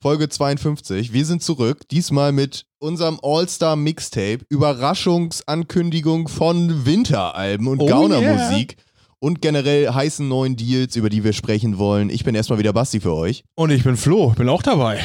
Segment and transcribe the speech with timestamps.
[0.00, 1.12] Folge 52.
[1.12, 8.76] Wir sind zurück, diesmal mit unserem All-Star Mixtape, Überraschungsankündigung von Winteralben und Oh Gaunermusik
[9.18, 12.10] und generell heißen neuen Deals, über die wir sprechen wollen.
[12.10, 13.42] Ich bin erstmal wieder Basti für euch.
[13.56, 15.00] Und ich bin Flo, bin auch dabei.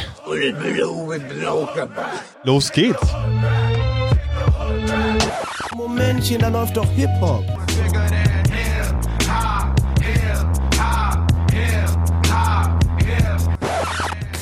[2.44, 3.02] Los geht's.
[5.76, 7.44] Momentchen, da läuft doch Hip-Hop.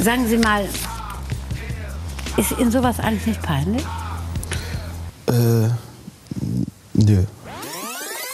[0.01, 0.67] Sagen Sie mal,
[2.35, 3.83] ist Ihnen sowas eigentlich nicht peinlich?
[5.27, 5.69] Äh,
[6.93, 7.23] nö.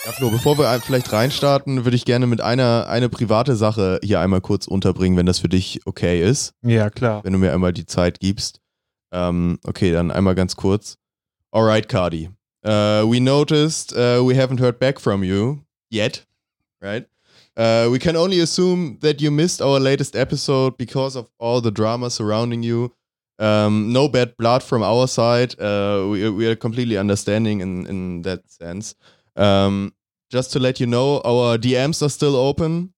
[0.05, 4.21] Ja, Flo, bevor wir vielleicht reinstarten, würde ich gerne mit einer eine private Sache hier
[4.21, 6.53] einmal kurz unterbringen, wenn das für dich okay ist.
[6.61, 7.25] Ja, klar.
[7.25, 8.61] wenn du mir einmal die Zeit gibst.
[9.11, 10.95] Ähm, okay, dann einmal ganz kurz.
[11.51, 12.29] Alright, Cardi.
[12.65, 15.59] Uh, we noticed uh, we haven't heard back from you
[15.91, 16.25] yet,
[16.81, 17.07] right?
[17.57, 21.71] Uh, we can only assume that you missed our latest episode because of all the
[21.71, 22.93] drama surrounding you.
[23.39, 25.59] Um, no bad blood from our side.
[25.59, 28.93] Uh, we, we are completely understanding in, in that sense.
[29.35, 29.93] Um,
[30.29, 32.93] just to let you know, our DMs are still open.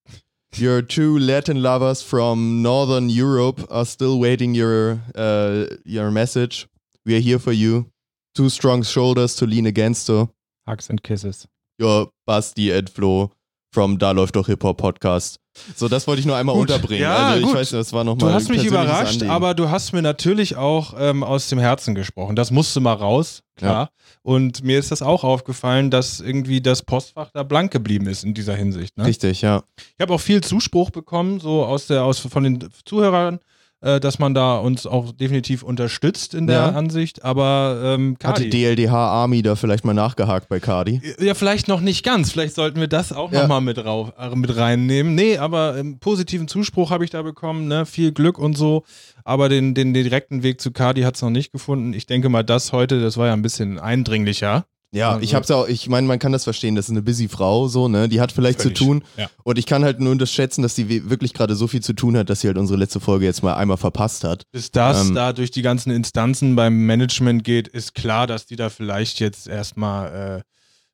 [0.56, 6.68] Your two Latin lovers from Northern Europe are still waiting your uh, your message.
[7.06, 7.92] We are here for you.
[8.34, 10.06] Two strong shoulders to lean against.
[10.06, 10.32] So
[10.68, 11.48] Hugs and Kisses.
[11.78, 13.32] your Basti and Flo
[13.72, 15.40] from Da läuft doch Hip Hop Podcast.
[15.76, 16.70] So, das wollte ich nur einmal Gut.
[16.70, 17.04] unterbringen.
[17.04, 17.56] Ja, also ich gut.
[17.56, 19.30] weiß, das war noch Du hast mich überrascht, Anliegen.
[19.30, 22.36] aber du hast mir natürlich auch ähm, aus dem Herzen gesprochen.
[22.36, 23.90] Das musste mal raus, klar.
[24.22, 28.34] Und mir ist das auch aufgefallen, dass irgendwie das Postfach da blank geblieben ist in
[28.34, 28.98] dieser Hinsicht.
[28.98, 29.06] Ne?
[29.06, 29.64] richtig, ja.
[29.78, 33.40] Ich habe auch viel Zuspruch bekommen, so aus der, aus, von den Zuhörern,
[33.82, 36.70] äh, dass man da uns auch definitiv unterstützt in der Ja.
[36.72, 37.24] Ansicht.
[37.24, 41.02] Aber ähm, Hatte Kadi, DLDH Army da vielleicht mal nachgehakt bei Cardi?
[41.20, 42.32] ja, vielleicht noch nicht ganz.
[42.32, 43.42] Vielleicht sollten wir das auch Ja.
[43.42, 45.16] nochmal mit, rauf- äh, mit reinnehmen.
[45.16, 47.86] Nee, aber ähm, positiven Zuspruch habe ich da bekommen, ne?
[47.86, 48.84] viel Glück und so.
[49.24, 51.94] Aber den, den direkten Weg zu Kadi hat es noch nicht gefunden.
[51.94, 54.66] Ich denke mal, das heute, das war ja ein bisschen eindringlicher.
[54.92, 57.04] Ja, Also- ich hab's ja auch, ich meine, man kann das verstehen, das ist eine
[57.04, 58.10] busy Frau, so, ne?
[58.10, 59.04] Die hat vielleicht Völlig, zu tun.
[59.18, 59.30] ja.
[59.44, 62.30] Und ich kann halt nur unterschätzen, dass sie wirklich gerade so viel zu tun hat,
[62.30, 64.44] dass sie halt unsere letzte Folge jetzt mal einmal verpasst hat.
[64.52, 68.56] Bis das Ähm, da durch die ganzen Instanzen beim Management geht, ist klar, dass die
[68.56, 70.42] da vielleicht jetzt erstmal äh,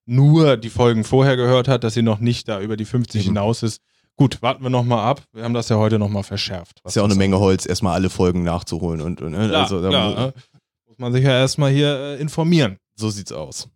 [0.06, 3.30] nur die Folgen vorher gehört hat, dass sie noch nicht da über die 50 Eben.
[3.30, 3.80] hinaus ist.
[4.18, 5.24] Gut, warten wir nochmal ab.
[5.34, 6.80] Wir haben das ja heute nochmal verschärft.
[6.86, 9.48] Ist ja auch eine Menge Holz, erstmal alle Folgen nachzuholen und, und ne?
[9.50, 10.34] Klar, also da klar, ne?
[10.88, 12.78] muss man sich ja erstmal hier äh, informieren.
[12.96, 13.68] so sieht's aus.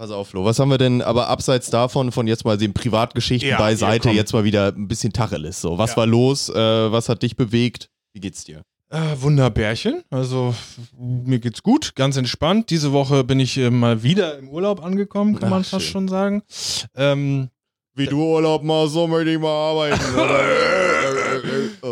[0.00, 0.46] Pass auf, Flo.
[0.46, 4.16] Was haben wir denn, aber abseits davon, von jetzt mal den Privatgeschichten Ja, beiseite, komm.
[4.16, 5.60] jetzt mal wieder ein bisschen Tacheles.
[5.60, 5.96] So, was Ja.
[5.98, 6.48] war los?
[6.48, 7.90] Äh, was hat dich bewegt?
[8.14, 8.62] Wie geht's dir?
[8.88, 10.02] Äh, Wunderbärchen.
[10.08, 10.54] Also
[10.98, 12.70] mir geht's gut, ganz entspannt.
[12.70, 15.92] Diese Woche bin ich äh, mal wieder im Urlaub angekommen, kann Ach, man fast schön.
[15.92, 16.42] schon sagen.
[16.96, 17.50] Ähm,
[17.94, 20.00] Wie du Urlaub machst, so möchte ich mal arbeiten.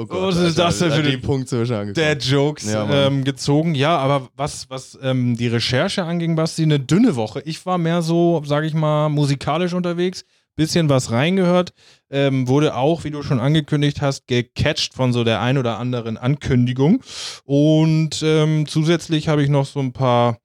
[0.09, 2.07] oh Was ist das denn für dem Punkt sind wir schon angekommen.
[2.07, 3.75] Dad Jokes Ja, ähm, gezogen.
[3.75, 7.43] Ja, aber was, was ähm, die Recherche anging, Basti, eine dünne Woche.
[7.45, 11.73] Ich war mehr so, sage ich mal, musikalisch unterwegs, bisschen was reingehört,
[12.11, 16.17] ähm, wurde auch, wie du schon angekündigt hast, gecatcht von so der ein oder anderen
[16.17, 17.03] Ankündigung.
[17.45, 20.39] Und ähm, zusätzlich habe ich noch so ein paar,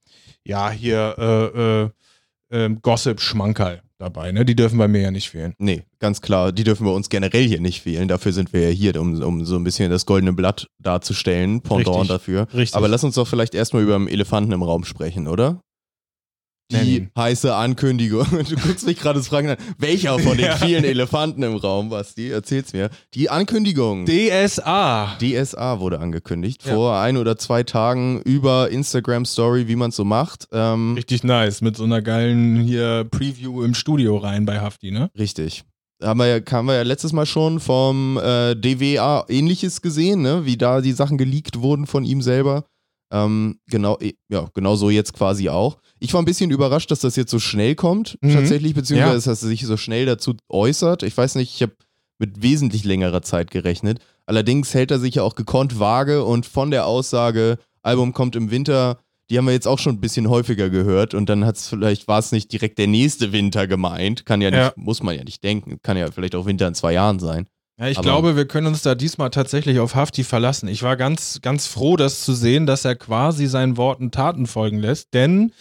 [0.44, 1.90] ja, hier äh, äh,
[2.52, 4.32] ähm, Gossip-Schmankerl dabei.
[4.32, 4.46] Ne?
[4.46, 5.54] Die dürfen bei mir ja nicht fehlen.
[5.58, 6.52] Nee, ganz klar.
[6.52, 8.08] Die dürfen wir uns generell hier nicht wählen.
[8.08, 11.62] Dafür sind wir ja hier, um, um so ein bisschen das goldene Blatt darzustellen.
[11.62, 12.08] Pendant Richtig.
[12.10, 12.48] dafür.
[12.54, 12.76] Richtig.
[12.76, 15.62] Aber lass uns doch vielleicht erstmal über den Elefanten im Raum sprechen, oder?
[16.72, 18.26] Die heiße Ankündigung.
[18.50, 19.58] Du guckst mich gerade fragen an.
[19.78, 22.30] Welcher von den vielen Elefanten im Raum, Basti?
[22.30, 22.90] Erzähl's mir.
[23.14, 24.06] Die Ankündigung.
[24.06, 25.18] DSA.
[25.22, 26.74] DSA wurde angekündigt Ja.
[26.74, 30.48] vor ein oder zwei Tagen über Instagram Story, wie man es so macht.
[30.52, 35.10] Ähm, Richtig nice, mit so einer geilen hier Preview im Studio rein bei Hafti, ne?
[35.18, 35.64] Richtig.
[36.02, 40.46] Haben wir ja, haben wir ja letztes Mal schon vom äh, DWA ähnliches gesehen, ne?
[40.46, 42.66] wie da die Sachen geleakt wurden von ihm selber.
[43.14, 43.98] Ähm, genau,
[44.30, 45.78] ja, genau so jetzt quasi auch.
[46.00, 48.34] Ich war ein bisschen überrascht, dass das jetzt so schnell kommt, Mhm.
[48.34, 49.16] tatsächlich, beziehungsweise Ja.
[49.16, 51.04] dass er sich so schnell dazu äußert.
[51.04, 51.74] Ich weiß nicht, ich habe
[52.20, 54.00] mit wesentlich längerer Zeit gerechnet.
[54.26, 58.50] Allerdings hält er sich ja auch gekonnt vage und von der Aussage, Album kommt im
[58.50, 58.98] Winter,
[59.30, 62.08] die haben wir jetzt auch schon ein bisschen häufiger gehört und dann hat es vielleicht,
[62.08, 64.26] war es nicht direkt der nächste Winter gemeint.
[64.26, 64.74] Kann ja nicht, Ja.
[64.76, 65.78] muss man ja nicht denken.
[65.82, 67.48] Kann ja vielleicht auch Winter in zwei Jahren sein.
[67.80, 70.68] Ja, ich Aber- glaube, wir können uns da diesmal tatsächlich auf Hafti verlassen.
[70.68, 74.80] Ich war ganz, ganz froh, das zu sehen, dass er quasi seinen Worten Taten folgen
[74.80, 75.52] lässt, denn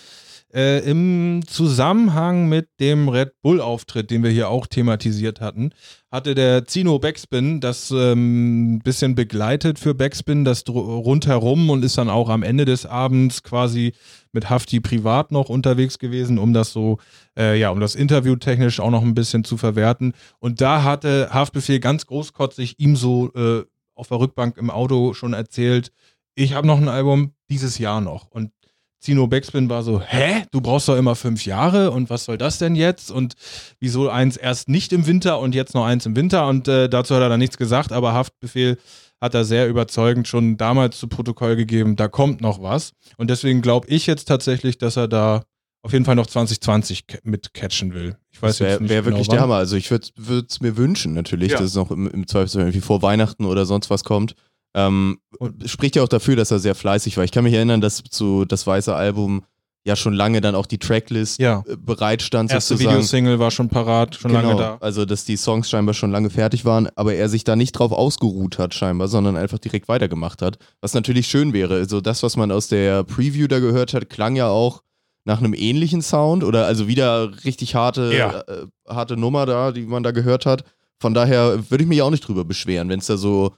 [0.54, 5.70] äh, im Zusammenhang mit dem Red Bull-Auftritt, den wir hier auch thematisiert hatten,
[6.12, 12.10] hatte der Zino Backspin das ähm, bisschen begleitet für Backspin, das rundherum und ist dann
[12.10, 13.94] auch am Ende des Abends quasi
[14.30, 16.98] mit Hafti privat noch unterwegs gewesen, um das so,
[17.36, 20.12] äh, ja, um das Interview technisch auch noch ein bisschen zu verwerten.
[20.38, 23.64] Und da hatte Haftbefehl ganz großkotzig ihm so äh,
[23.94, 25.92] auf der Rückbank im Auto schon erzählt,
[26.34, 28.30] ich habe noch ein Album dieses Jahr noch.
[28.30, 28.52] Und
[29.02, 30.44] Zino Backspin war so, hä?
[30.52, 33.10] Du brauchst doch immer fünf Jahre und was soll das denn jetzt?
[33.10, 33.34] Und
[33.80, 36.46] wieso eins erst nicht im Winter und jetzt noch eins im Winter?
[36.46, 38.78] Und äh, dazu hat er dann nichts gesagt, aber Haftbefehl
[39.20, 42.92] hat er sehr überzeugend schon damals zu Protokoll gegeben, da kommt noch was.
[43.16, 45.42] Und deswegen glaube ich jetzt tatsächlich, dass er da
[45.84, 48.16] auf jeden Fall noch 2020 ca- mit catchen will.
[48.30, 49.34] Ich weiß Das wäre jetzt nicht wär genau wirklich wann.
[49.34, 49.56] der Hammer.
[49.56, 51.58] Also ich würde es mir wünschen natürlich, Ja.
[51.58, 54.34] dass es noch im, im Zweifelsfall irgendwie vor Weihnachten oder sonst was kommt.
[54.74, 55.18] Ähm,
[55.66, 57.24] spricht ja auch dafür, dass er sehr fleißig war.
[57.24, 59.44] Ich kann mich erinnern, dass zu das weiße Album
[59.84, 61.64] ja schon lange dann auch die Tracklist Ja.
[61.66, 62.96] äh, bereit stand Erste sozusagen.
[62.98, 64.78] Videosingle war schon parat, schon lange da.
[64.80, 67.90] Also, dass die Songs scheinbar schon lange fertig waren, aber er sich da nicht drauf
[67.90, 70.58] ausgeruht hat, scheinbar, sondern einfach direkt weitergemacht hat.
[70.80, 71.74] Was natürlich schön wäre.
[71.74, 74.82] Also, das, was man aus der Preview da gehört hat, klang ja auch
[75.24, 78.40] nach einem ähnlichen Sound oder also wieder richtig harte, Ja.
[78.40, 80.62] äh, harte Nummer da, die man da gehört hat.
[81.00, 83.52] Von daher würde ich mich auch nicht drüber beschweren, wenn es da so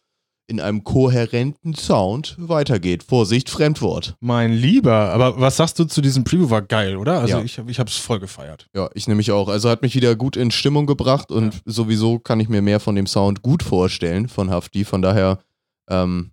[0.47, 3.03] in einem kohärenten Sound weitergeht.
[3.03, 4.15] Vorsicht, Fremdwort.
[4.21, 6.51] Mein Lieber, aber was sagst du zu diesem Preview?
[6.51, 7.21] War geil, oder?
[7.21, 7.43] Also Ja.
[7.43, 8.69] ich, ich habe es voll gefeiert.
[8.75, 9.49] Ja, ich nämlich auch.
[9.49, 12.95] Also hat mich wieder gut in Stimmung gebracht und sowieso kann ich mir mehr von
[12.95, 14.85] dem Sound gut vorstellen von Hafti.
[14.85, 15.39] Von daher
[15.89, 16.33] ähm,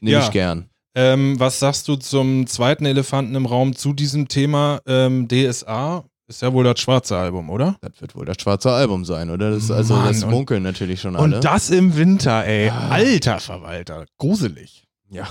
[0.00, 0.24] nehme Ja.
[0.24, 0.68] ich gern.
[0.94, 6.04] Ähm, was sagst du zum zweiten Elefanten im Raum zu diesem Thema ähm, DSA?
[6.28, 7.76] Ist ja wohl das schwarze Album, oder?
[7.80, 9.52] Das wird wohl das schwarze Album sein, oder?
[9.52, 11.36] Das, also Mann, das munkeln natürlich schon alle.
[11.36, 12.68] Und das im Winter, ey.
[12.68, 12.88] Ah.
[12.88, 14.06] Alter Verwalter.
[14.18, 14.86] Gruselig.
[15.08, 15.28] ja.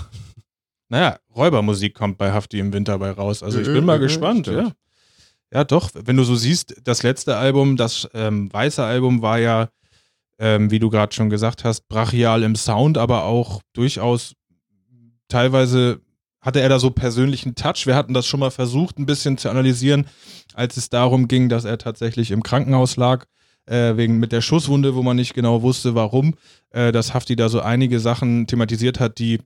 [0.87, 3.41] Naja, Räubermusik kommt bei Hafti im Winter bei raus.
[3.41, 4.71] Also ich bin mal gespannt, ja.
[5.51, 5.89] Ja, doch.
[5.93, 9.69] Wenn du so siehst, das letzte Album, das ähm, weiße Album war ja,
[10.37, 14.33] ähm, wie du gerade schon gesagt hast, brachial im Sound, aber auch durchaus
[15.27, 16.01] teilweise
[16.45, 17.87] hatte er da so persönlichen Touch.
[17.87, 20.05] Wir hatten das schon mal versucht, ein bisschen zu analysieren,
[20.53, 23.25] als es darum ging, dass er tatsächlich im Krankenhaus lag,
[23.65, 26.35] äh, wegen mit der Schusswunde, wo man nicht genau wusste, warum.
[26.69, 29.39] Äh, dass Hafti da so einige Sachen thematisiert hat, die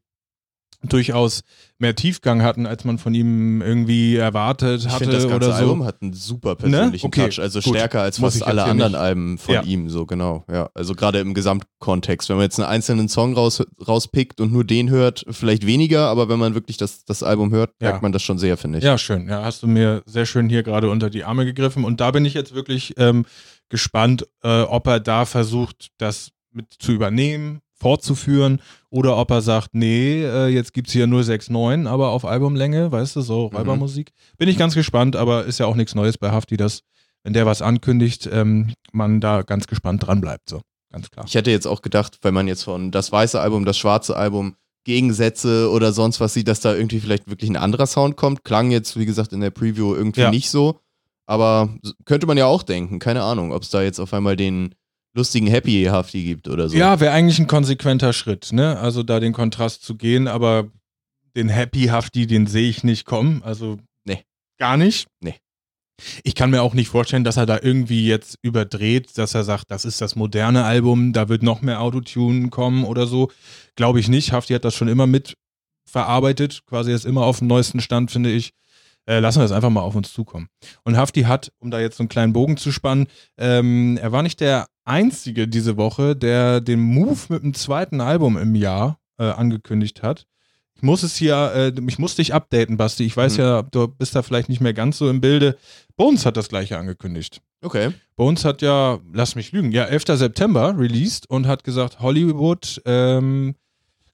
[0.81, 1.41] durchaus
[1.77, 5.47] mehr Tiefgang hatten, als man von ihm irgendwie erwartet Ich hatte finde, das ganze oder
[5.47, 5.53] so.
[5.63, 7.07] Album hat einen super persönlichen Ne?
[7.07, 7.39] Okay, Touch.
[7.39, 7.75] Also gut.
[7.75, 9.63] stärker als Muss fast ich alle anderen nicht- Alben von Ja.
[9.63, 10.45] ihm, so genau.
[10.49, 12.29] Ja, also gerade im Gesamtkontext.
[12.29, 16.29] Wenn man jetzt einen einzelnen Song raus, rauspickt und nur den hört, vielleicht weniger, aber
[16.29, 17.89] wenn man wirklich das, das Album hört, Ja.
[17.89, 18.83] merkt man das schon sehr, finde ich.
[18.85, 19.27] Ja, schön.
[19.27, 21.83] Ja, hast du mir sehr schön hier gerade unter die Arme gegriffen.
[21.83, 23.25] Und da bin ich jetzt wirklich ähm,
[23.67, 29.69] gespannt, äh, ob er da versucht, das mit zu übernehmen, fortzuführen, oder ob er sagt,
[29.73, 33.57] nee, äh, jetzt gibt es hier nur 6-9, aber auf Albumlänge, weißt du, so Mhm.
[33.57, 34.11] Räubermusik.
[34.37, 36.81] Bin ich ganz gespannt, aber ist ja auch nichts Neues bei Hafti, dass,
[37.23, 40.49] wenn der was ankündigt, ähm, man da ganz gespannt dran bleibt.
[40.49, 40.61] So,
[40.91, 41.25] ganz klar.
[41.27, 44.55] Ich hätte jetzt auch gedacht, wenn man jetzt von das weiße Album, das schwarze Album,
[44.85, 48.43] Gegensätze oder sonst was sieht, dass da irgendwie vielleicht wirklich ein anderer Sound kommt.
[48.43, 50.31] Klang jetzt, wie gesagt, in der Preview irgendwie Ja.
[50.31, 50.79] nicht so.
[51.27, 51.69] Aber
[52.05, 52.97] könnte man ja auch denken.
[52.97, 54.73] Keine Ahnung, ob es da jetzt auf einmal den
[55.19, 56.77] lustigen Happy Hafti gibt oder so.
[56.77, 58.79] Ja, wäre eigentlich ein konsequenter Schritt, ne?
[58.79, 60.67] Also da den Kontrast zu gehen, aber
[61.35, 63.43] den Happy Hafti, den sehe ich nicht kommen.
[63.43, 64.23] Also Nee.
[64.57, 65.07] gar nicht.
[65.21, 65.35] Nee.
[66.23, 69.65] Ich kann mir auch nicht vorstellen, dass er da irgendwie jetzt überdreht, dass er sagt,
[69.69, 73.29] das ist das moderne Album, da wird noch mehr Autotune kommen oder so.
[73.75, 74.31] Glaube ich nicht.
[74.31, 75.35] Hafti hat das schon immer mit
[75.85, 78.51] verarbeitet, quasi ist immer auf dem neuesten Stand, finde ich.
[79.09, 80.49] Äh, lassen wir das einfach mal auf uns zukommen.
[80.83, 83.07] Und Hafti hat, um da jetzt so einen kleinen Bogen zu spannen,
[83.39, 88.37] ähm, er war nicht der Einzige diese Woche, der den Move mit dem zweiten Album
[88.37, 90.27] im Jahr äh, angekündigt hat.
[90.75, 93.03] Ich muss es hier, äh, ich muss dich updaten, Basti.
[93.03, 93.43] Ich weiß Mhm.
[93.43, 95.57] ja, du bist da vielleicht nicht mehr ganz so im Bilde.
[95.97, 97.41] Bones hat das gleiche angekündigt.
[97.63, 97.91] Okay.
[98.15, 100.17] Bones hat ja, lass mich lügen, ja, 11.
[100.19, 103.55] September released und hat gesagt, Hollywood ähm,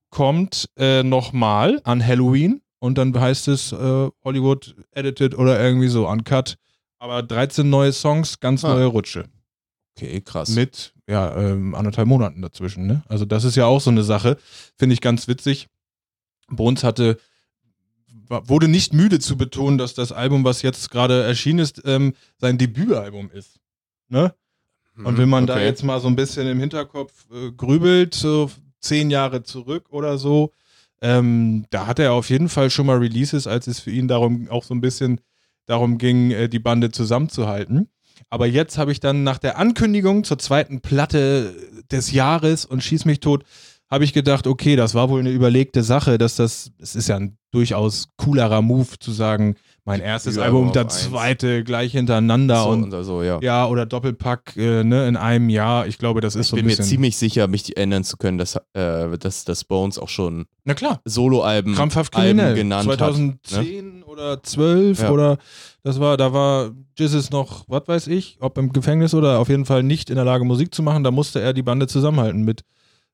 [0.10, 6.08] kommt äh, nochmal an Halloween und dann heißt es äh, Hollywood edited oder irgendwie so
[6.08, 6.56] uncut.
[7.00, 8.74] Aber 13 neue Songs, ganz Ah.
[8.74, 9.26] neue Rutsche.
[9.98, 10.50] Okay, krass.
[10.50, 13.04] Mit, ja, ähm, anderthalb Monaten dazwischen, ne?
[13.08, 14.38] Also das ist ja auch so eine Sache,
[14.78, 15.68] finde ich ganz witzig.
[16.50, 17.18] Bones hatte,
[18.30, 22.58] wurde nicht müde zu betonen, dass das Album, was jetzt gerade erschienen ist, ähm, sein
[22.58, 23.60] Debütalbum ist.
[24.10, 24.34] Ne?
[25.04, 25.68] Und wenn man da Mhm, Okay.
[25.68, 28.50] jetzt mal so ein bisschen im Hinterkopf äh, grübelt, so
[28.80, 30.52] zehn Jahre zurück oder so,
[31.06, 34.50] ähm, da hat er auf jeden Fall schon mal Releases, als es für ihn darum
[34.50, 35.22] auch so ein bisschen
[35.68, 37.90] darum ging, äh, die Bande zusammenzuhalten.
[38.32, 41.54] Aber jetzt habe ich dann nach der Ankündigung zur zweiten Platte
[41.92, 43.44] des Jahres und Schieß mich tot,
[43.88, 47.18] habe ich gedacht, okay, das war wohl eine überlegte Sache, dass das, es ist ja
[47.18, 51.04] ein durchaus coolerer Move zu sagen, mein erstes Album Album, eins.
[51.04, 53.40] zweite gleich hintereinander so, und und so, ja.
[53.42, 55.86] ja, oder Doppelpack äh, ne, in einem Jahr.
[55.88, 56.86] Ich glaube, das ist Ich so ein bin mir bisschen.
[56.86, 61.02] ziemlich sicher, mich erinnern zu können, dass, äh, dass, dass Bones auch schon Na klar,
[61.06, 62.56] Soloalben krampfhaft kriminell.
[62.56, 62.98] genannt hat.
[62.98, 65.12] 2010 oder 12 Ja.
[65.12, 65.38] oder
[65.84, 69.66] das war, da war Jesus noch, was weiß ich, ob im Gefängnis oder auf jeden
[69.66, 71.04] Fall nicht in der Lage, Musik zu machen.
[71.04, 72.62] Da musste er die Bande zusammenhalten mit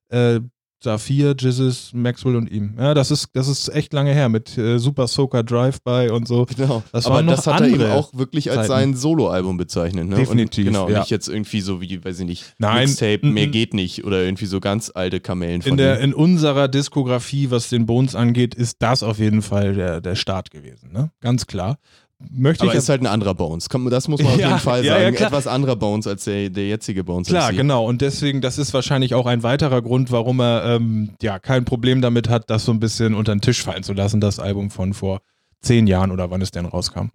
[0.08, 0.40] äh,
[0.82, 2.74] Saphir, Jizzes, Maxwell und ihm.
[2.78, 6.46] Ja, das ist, das ist echt lange her mit äh, Super Soaker Drive-By und so.
[6.56, 6.82] Genau.
[6.92, 8.68] Das aber das hat er eben andere auch wirklich als Zeiten.
[8.68, 10.08] sein Soloalbum bezeichnet.
[10.08, 10.16] Ne?
[10.16, 11.00] Definitiv, Und genau, ja.
[11.00, 14.46] nicht jetzt irgendwie so wie, weiß ich nicht, Nein, Mixtape, mehr geht nicht oder irgendwie
[14.46, 18.76] so ganz alte Kamellen von In, der, in unserer Diskografie, was den Bones angeht, ist
[18.80, 20.92] das auf jeden Fall der, der Start gewesen.
[20.92, 21.10] Ne?
[21.20, 21.78] Ganz klar.
[22.30, 23.68] Möchte Aber ich ist halt ein anderer Bones.
[23.68, 25.16] Das muss man auf Ja, jeden Fall ja, ja, sagen.
[25.16, 25.28] klar.
[25.28, 27.28] Etwas anderer Bones als der, der jetzige Bones.
[27.28, 27.86] Klar, genau.
[27.86, 32.00] Und deswegen, das ist wahrscheinlich auch ein weiterer Grund, warum er ähm, ja kein Problem
[32.00, 34.94] damit hat, das so ein bisschen unter den Tisch fallen zu lassen, das Album von
[34.94, 35.20] vor
[35.60, 37.08] zehn Jahren oder wann es denn rauskam.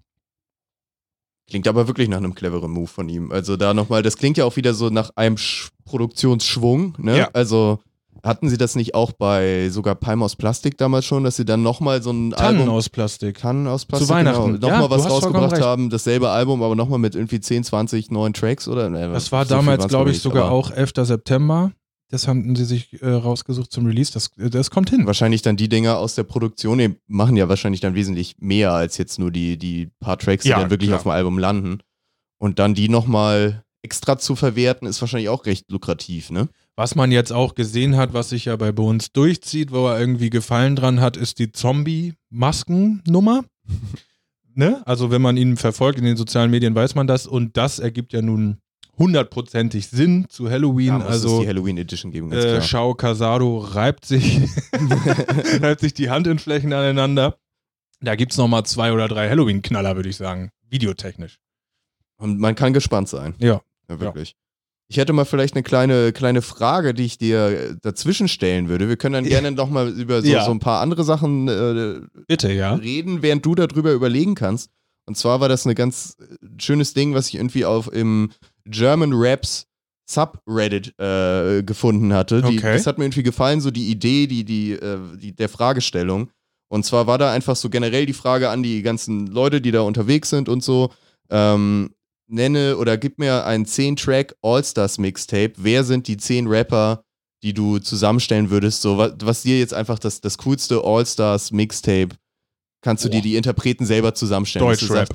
[1.50, 3.32] Klingt aber wirklich nach einem cleveren Move von ihm.
[3.32, 6.96] Also da nochmal, das klingt ja auch wieder so nach einem Sch Produktionsschwung.
[6.98, 7.18] Ne?
[7.20, 7.30] Ja.
[7.32, 7.80] Also
[8.24, 11.64] hatten sie das nicht auch bei sogar Palm aus Plastik damals schon, dass sie dann
[11.64, 13.40] nochmal so ein Tannen Album aus Plastik.
[13.40, 14.54] Tannen aus Plastik Zu Weihnachten.
[14.54, 18.34] genau, nochmal Ja, was rausgebracht haben, dasselbe Album, aber nochmal mit irgendwie 10, 20 neuen
[18.34, 18.90] Tracks oder?
[18.90, 20.92] Nee, Das war so damals, glaube ich, sogar auch 11.
[21.04, 21.72] September.
[22.10, 24.14] Das haben sie sich äh, rausgesucht zum Release.
[24.14, 25.06] Das, das kommt hin.
[25.06, 28.98] Wahrscheinlich dann die Dinger aus der Produktion, die machen ja wahrscheinlich dann wesentlich mehr als
[28.98, 31.00] jetzt nur die, die paar Tracks, die Ja, dann wirklich klar.
[31.00, 31.80] auf dem Album landen.
[32.40, 36.48] Und dann die nochmal extra zu verwerten, ist wahrscheinlich auch recht lukrativ, ne?
[36.77, 40.29] Was man jetzt auch gesehen hat, was sich ja bei Bones durchzieht, wo er irgendwie
[40.29, 43.43] Gefallen dran hat, ist die Zombie-Maskennummer.
[44.53, 44.84] ne?
[44.86, 47.25] Also wenn man ihn verfolgt in den sozialen Medien, weiß man das.
[47.25, 48.60] Und das ergibt ja nun
[48.96, 51.00] hundertprozentig Sinn zu Halloween.
[51.00, 52.62] Ja, also die Halloween Edition geben, ganz äh, klar.
[52.62, 54.41] Shao Casado reibt sich,
[55.62, 57.39] reibt sich die Handinflächen aneinander.
[58.01, 60.51] Da gibt es nochmal zwei oder drei Halloween-Knaller, würde ich sagen.
[60.69, 61.39] Videotechnisch.
[62.17, 63.34] Und man kann gespannt sein.
[63.39, 63.62] Ja.
[63.89, 64.36] Ja, wirklich.
[64.89, 68.88] Ich hätte mal vielleicht eine kleine, kleine Frage, die ich dir dazwischen stellen würde.
[68.88, 70.46] Wir können dann gerne nochmal über so, Ja.
[70.46, 72.74] so ein paar andere Sachen äh, Bitte, ja.
[72.75, 74.70] reden, während du darüber überlegen kannst.
[75.06, 78.32] Und zwar war das ein ganz äh, schönes Ding, was ich irgendwie auf im
[78.65, 79.65] German Raps
[80.10, 82.41] Subreddit äh, gefunden hatte.
[82.41, 82.74] Die, Okay.
[82.74, 86.29] Das hat mir irgendwie gefallen, so die Idee, die, die, äh, die, der Fragestellung.
[86.70, 89.82] Und zwar war da einfach so generell die Frage an die ganzen Leute, die da
[89.82, 90.91] unterwegs sind und so.
[91.29, 91.89] Ähm,
[92.27, 95.53] nenne oder gib mir ein 10-Track All-Stars Mixtape.
[95.57, 97.03] Wer sind die 10 Rapper,
[97.43, 98.81] die du zusammenstellen würdest?
[98.81, 102.10] So, was, was dir jetzt einfach das, das coolste All-Stars Mixtape,
[102.81, 103.15] kannst du Boah.
[103.15, 104.67] dir die Interpreten selber zusammenstellen?
[104.67, 105.10] Deutschrap.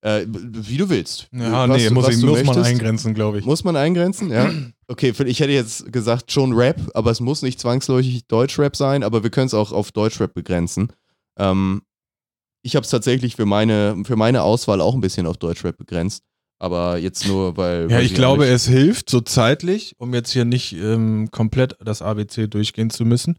[0.00, 1.28] Äh, wie du willst.
[1.32, 3.44] Ja, Was- nee, muss, ich, muss man eingrenzen, glaube ich.
[3.44, 4.50] Muss man eingrenzen, ja.
[4.90, 9.22] Okay, ich hätte jetzt gesagt schon Rap, aber es muss nicht zwangsläufig Deutschrap sein, aber
[9.22, 10.88] wir können es auch auf Deutschrap begrenzen.
[11.38, 11.82] Ähm,
[12.62, 16.22] ich habe es tatsächlich für meine, für meine Auswahl auch ein bisschen auf Deutschrap begrenzt,
[16.58, 17.90] aber jetzt nur, weil.
[17.90, 22.02] Ja, weiß ich glaube, es hilft so zeitlich, um jetzt hier nicht ähm, komplett das
[22.02, 23.38] ABC durchgehen zu müssen.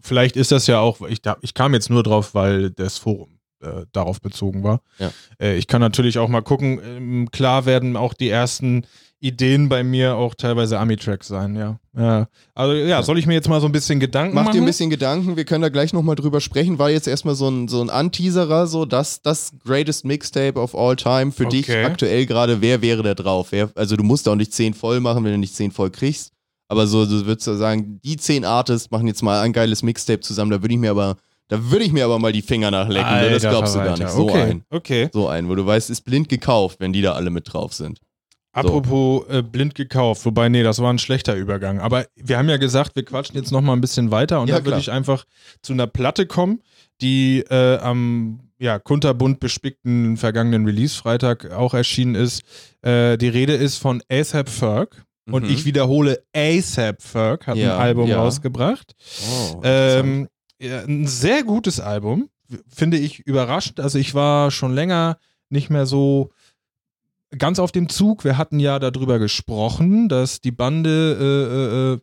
[0.00, 3.86] Vielleicht ist das ja auch, ich, ich kam jetzt nur drauf, weil das Forum äh,
[3.92, 4.82] darauf bezogen war.
[4.98, 5.10] Ja.
[5.40, 8.86] Äh, ich kann natürlich auch mal gucken, ähm, klar werden auch die ersten
[9.20, 11.80] Ideen bei mir auch teilweise Ami-Tracks sein, ja.
[11.96, 12.28] ja.
[12.54, 14.54] Also ja, soll ich mir jetzt mal so ein bisschen Gedanken Mach machen?
[14.54, 16.78] dir ein bisschen Gedanken, wir können da gleich nochmal drüber sprechen.
[16.78, 20.94] War jetzt erstmal so ein, so ein Anteaserer, so das, das greatest Mixtape of all
[20.94, 21.84] time für dich Okay.
[21.84, 22.60] aktuell gerade.
[22.60, 23.48] Wer wäre da drauf?
[23.50, 26.30] Wer, also du musst auch nicht 10 voll machen, wenn du nicht 10 voll kriegst.
[26.68, 30.50] Aber so, du würdest sagen, die 10 Artists machen jetzt mal ein geiles Mixtape zusammen.
[30.52, 31.16] Da würde ich mir aber,
[31.48, 33.10] da würde ich mir aber mal die Finger nachlecken.
[33.10, 33.30] ne?
[33.30, 34.10] Das Alter glaubst du gar nicht.
[34.10, 34.42] So okay.
[34.42, 34.64] ein.
[34.70, 35.08] Okay.
[35.12, 37.98] So ein, wo du weißt, ist blind gekauft, wenn die da alle mit drauf sind.
[38.52, 41.80] Apropos äh, blind gekauft, wobei, nee, das war ein schlechter Übergang.
[41.80, 44.58] Aber wir haben ja gesagt, wir quatschen jetzt noch mal ein bisschen weiter und Ja,
[44.58, 45.24] da würde ich einfach
[45.62, 46.62] zu einer Platte kommen,
[47.00, 52.42] die äh, am ja, kunterbunt bespickten vergangenen Release-Freitag auch erschienen ist.
[52.82, 55.04] Äh, die Rede ist von ASAP Ferg.
[55.30, 55.50] Und Mhm.
[55.50, 58.18] ich wiederhole, ASAP Ferg hat Ja, ein Album ja.
[58.20, 58.94] rausgebracht.
[59.30, 60.26] Oh, Ähm,
[60.60, 62.30] ein sehr gutes Album,
[62.66, 63.78] finde ich überraschend.
[63.78, 65.18] Also ich war schon länger
[65.50, 66.30] nicht mehr so
[67.36, 68.24] ganz auf dem Zug.
[68.24, 71.98] Wir hatten ja darüber gesprochen, dass die Bande äh, äh, äh,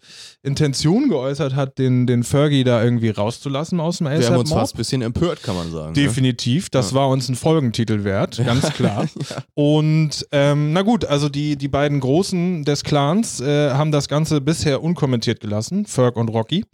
[0.47, 4.49] Intention geäußert hat, den, den Fergie da irgendwie rauszulassen aus dem wir haben ASAP uns
[4.51, 4.59] Mob.
[4.59, 5.87] fast ein bisschen empört, kann man sagen.
[5.87, 5.93] ne?
[5.93, 6.97] Definitiv, das Ja.
[6.97, 9.07] war uns ein Folgentitel wert, ganz klar.
[9.55, 14.41] Und ähm, na gut, also die, die beiden Großen des Clans äh, haben das Ganze
[14.41, 16.65] bisher unkommentiert gelassen, Ferg und Rocky.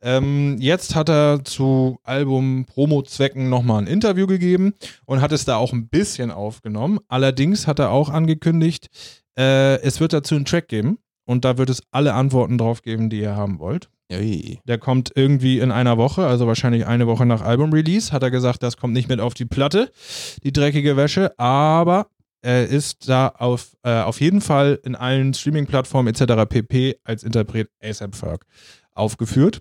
[0.00, 4.74] Ähm, jetzt hat er zu Album-Promo-Zwecken nochmal ein Interview gegeben
[5.06, 7.00] und hat es da auch ein bisschen aufgenommen.
[7.08, 8.88] Allerdings hat er auch angekündigt,
[9.36, 13.10] äh, es wird dazu einen Track geben und da wird es alle Antworten drauf geben,
[13.10, 13.88] die ihr haben wollt.
[14.10, 14.58] Ui.
[14.64, 18.12] Der kommt irgendwie in einer Woche, also wahrscheinlich eine Woche nach Album-Release.
[18.12, 19.90] Hat er gesagt, das kommt nicht mit auf die Platte,
[20.42, 22.06] die dreckige Wäsche, aber
[22.40, 26.46] er ist da auf, äh, auf jeden Fall in allen Streaming-Plattformen etc.
[26.48, 26.96] pp.
[27.04, 28.46] als Interpret ASAP Ferg
[28.94, 29.60] aufgeführt.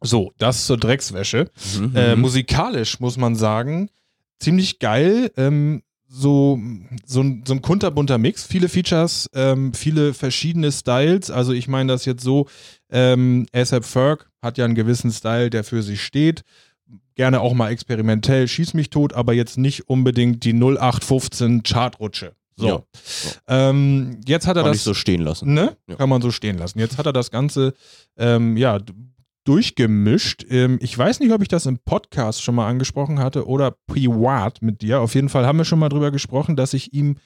[0.00, 1.50] So, das zur Dreckswäsche.
[1.78, 1.96] Mhm.
[1.96, 3.90] Äh, musikalisch muss man sagen,
[4.38, 5.32] ziemlich geil.
[5.36, 6.58] Ähm, so,
[7.04, 11.30] so, ein, so ein kunterbunter Mix, viele Features, ähm, viele verschiedene Styles.
[11.30, 12.46] Also ich meine das jetzt so,
[12.90, 16.42] ähm, ASAP Ferg hat ja einen gewissen Style, der für sich steht.
[17.16, 22.34] Gerne auch mal experimentell, schieß mich tot, aber jetzt nicht unbedingt die 0815 Chartrutsche.
[22.56, 22.68] So.
[22.68, 22.82] Ja.
[23.70, 24.78] Ähm, jetzt hat er Kann das.
[24.78, 25.52] ich so stehen lassen.
[25.52, 25.76] Ne?
[25.88, 25.96] Ja.
[25.96, 26.78] Kann man so stehen lassen.
[26.78, 27.74] Jetzt hat er das Ganze
[28.16, 28.78] ähm, ja,
[29.46, 30.44] durchgemischt.
[30.50, 34.62] Ähm, ich weiß nicht, ob ich das im Podcast schon mal angesprochen hatte oder privat
[34.62, 35.00] mit dir.
[35.00, 37.16] Auf jeden Fall haben wir schon mal drüber gesprochen, dass ich ihm,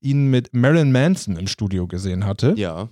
[0.00, 2.54] ihn mit Marilyn Manson im Studio gesehen hatte.
[2.56, 2.88] Ja.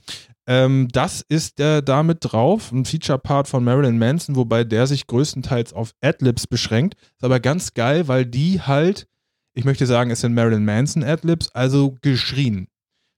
[0.46, 5.72] Ähm, das ist äh, damit drauf, ein Feature-Part von Marilyn Manson, wobei der sich größtenteils
[5.72, 6.94] auf Adlibs beschränkt.
[7.16, 9.08] Ist aber ganz geil, weil die halt,
[9.54, 12.68] ich möchte sagen, es sind Marilyn Manson Adlibs, also geschrien.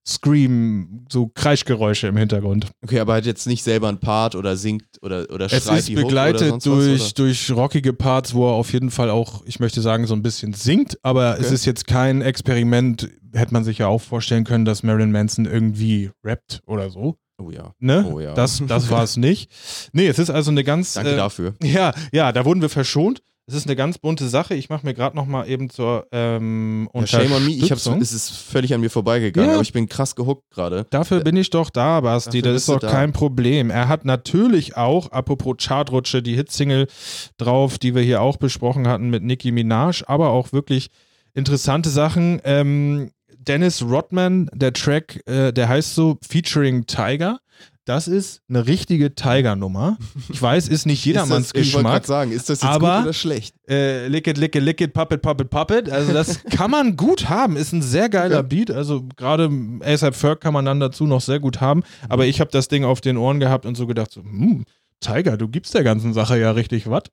[0.08, 2.68] Scream, so Kreischgeräusche im Hintergrund.
[2.82, 5.88] Okay, aber hat jetzt nicht selber einen Part oder singt oder, oder Es schreit ist
[5.88, 9.10] die Hook oder begleitet sonst durch, was, durch rockige Parts, wo er auf jeden Fall
[9.10, 11.54] auch, ich möchte sagen, so ein bisschen singt, aber es Okay.
[11.54, 16.10] ist jetzt kein Experiment, hätte man sich ja auch vorstellen können, dass Marilyn Manson irgendwie
[16.24, 17.00] rappt oder so.
[17.00, 17.16] oder?
[17.38, 17.72] Oh ja.
[17.80, 18.06] Ne?
[18.10, 18.32] Oh ja.
[18.32, 19.50] Das, das war es nicht.
[19.92, 20.94] Nee, es ist also eine ganz.
[20.94, 21.54] Danke äh, dafür.
[21.62, 23.22] Ja, ja, da wurden wir verschont.
[23.48, 24.54] Es ist eine ganz bunte Sache.
[24.54, 27.52] Ich mache mir gerade noch mal eben zur ähm, Ja, shame on me.
[27.52, 29.54] Ich hab's, es ist völlig an mir vorbeigegangen, Ja.
[29.54, 30.84] aber ich bin krass gehuckt gerade.
[30.90, 32.42] Dafür bin ich doch da, Basti.
[32.42, 32.90] Das ist doch da.
[32.90, 33.70] kein Problem.
[33.70, 36.88] Er hat natürlich auch, apropos Chartrutsche, die Hitsingle
[37.38, 40.88] drauf, die wir hier auch besprochen hatten mit Nicki Minaj, aber auch wirklich
[41.32, 42.40] interessante Sachen.
[42.42, 47.38] Ähm, Dennis Rodman, der Track, äh, der heißt so Featuring Tiger.
[47.86, 49.96] Das ist eine richtige Tiger-Nummer.
[50.28, 51.92] Ich weiß, ist nicht jedermanns ist das, Ich wollte Geschmack.
[51.92, 53.54] gerade sagen, ist das jetzt aber- gut oder schlecht?
[53.68, 55.88] Äh, lick it, lick it, lick it, puppet, puppet, puppet.
[55.88, 57.56] Also das kann man gut haben.
[57.56, 58.42] Ist ein sehr geiler Ja.
[58.42, 58.72] Beat.
[58.72, 59.48] Also gerade
[59.84, 61.84] ASAP Ferg kann man dann dazu noch sehr gut haben.
[62.08, 64.64] Aber ich habe das Ding auf den Ohren gehabt und so gedacht, so, hm,
[64.98, 67.04] Tiger, du gibst der ganzen Sache ja richtig was.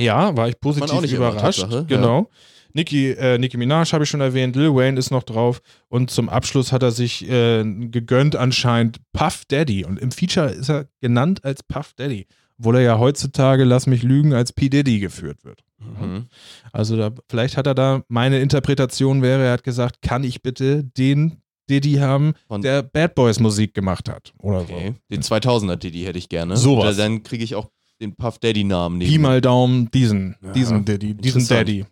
[0.00, 1.66] Ja, war ich positiv überrascht.
[1.88, 2.30] Genau.
[2.74, 6.28] Nicki, äh, Nicki Minaj habe ich schon erwähnt, Lil Wayne ist noch drauf und zum
[6.28, 11.44] Abschluss hat er sich äh, gegönnt anscheinend Puff Daddy und im Feature ist er genannt
[11.44, 12.26] als Puff Daddy,
[12.58, 14.68] obwohl er ja heutzutage, lass mich lügen, als P.
[14.68, 15.62] Diddy geführt wird.
[15.78, 16.26] Mhm.
[16.72, 20.84] Also da, vielleicht hat er da, meine Interpretation wäre, er hat gesagt, kann ich bitte
[20.84, 21.38] den
[21.70, 24.94] Diddy haben, Von- der Bad Boys Musik gemacht hat oder Okay.
[25.10, 26.56] Den 2000er Diddy hätte ich gerne.
[26.56, 26.96] Sowas.
[26.96, 29.00] Dann kriege ich auch den Puff Daddy Namen.
[29.00, 29.06] so.
[29.06, 31.46] Pi mal Daumen, diesen, Ja, diesen Diddy, diesen.
[31.46, 31.84] Daddy.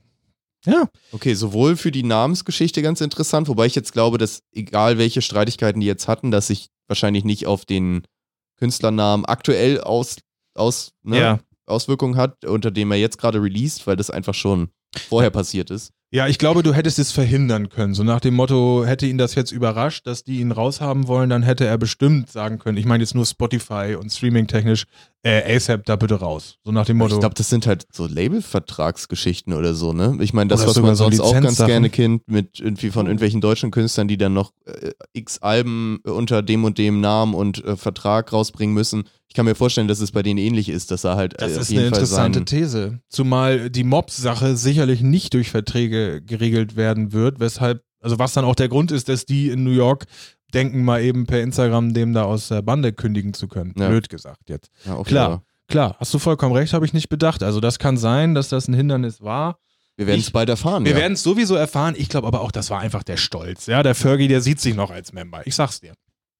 [0.66, 5.22] Ja, Okay, sowohl für die Namensgeschichte ganz interessant, wobei ich jetzt glaube, dass egal welche
[5.22, 8.02] Streitigkeiten die jetzt hatten, dass sich wahrscheinlich nicht auf den
[8.56, 10.16] Künstlernamen aktuell aus,
[10.54, 11.40] aus, ne, ja.
[11.66, 14.70] Auswirkungen hat, unter dem er jetzt gerade released, weil das einfach schon
[15.08, 15.92] vorher passiert ist.
[16.10, 17.92] Ja, ich glaube, du hättest es verhindern können.
[17.92, 21.42] So nach dem Motto, hätte ihn das jetzt überrascht, dass die ihn raushaben wollen, dann
[21.42, 24.86] hätte er bestimmt sagen können, ich meine jetzt nur Spotify und Streaming-technisch,
[25.22, 26.56] äh, ASAP da bitte raus.
[26.64, 27.16] So nach dem Motto.
[27.16, 30.16] ich glaube, das sind halt so Labelvertragsgeschichten oder so, ne?
[30.20, 33.04] Ich meine, das, Oder was man so sonst auch ganz gerne kennt, mit irgendwie von
[33.04, 37.62] irgendwelchen deutschen Künstlern, die dann noch äh, x Alben unter dem und dem Namen und
[37.62, 39.04] äh, Vertrag rausbringen müssen.
[39.38, 41.60] Ich kann mir vorstellen, dass es bei denen ähnlich ist, dass er halt Das äh,
[41.60, 42.98] ist eine Fall interessante These.
[43.08, 48.56] Zumal die Mobs-Sache sicherlich nicht durch Verträge geregelt werden wird, weshalb, also was dann auch
[48.56, 50.06] der Grund ist, dass die in New York
[50.52, 53.74] denken, mal eben per Instagram dem da aus der Bande kündigen zu können.
[53.78, 53.86] Ja.
[53.86, 54.72] Blöd gesagt jetzt.
[54.84, 55.28] Ja, auf Klar.
[55.28, 55.40] Fall.
[55.68, 57.44] Klar, hast du vollkommen recht, habe ich nicht bedacht.
[57.44, 59.60] Also das kann sein, dass das ein Hindernis war.
[59.96, 60.84] Wir werden es bald erfahren.
[60.84, 60.98] Wir ja.
[60.98, 61.94] werden es sowieso erfahren.
[61.96, 63.66] Ich glaube aber auch, das war einfach der Stolz.
[63.66, 65.46] Ja, der Fergie, der sieht sich noch als Member.
[65.46, 65.92] Ich sag's dir.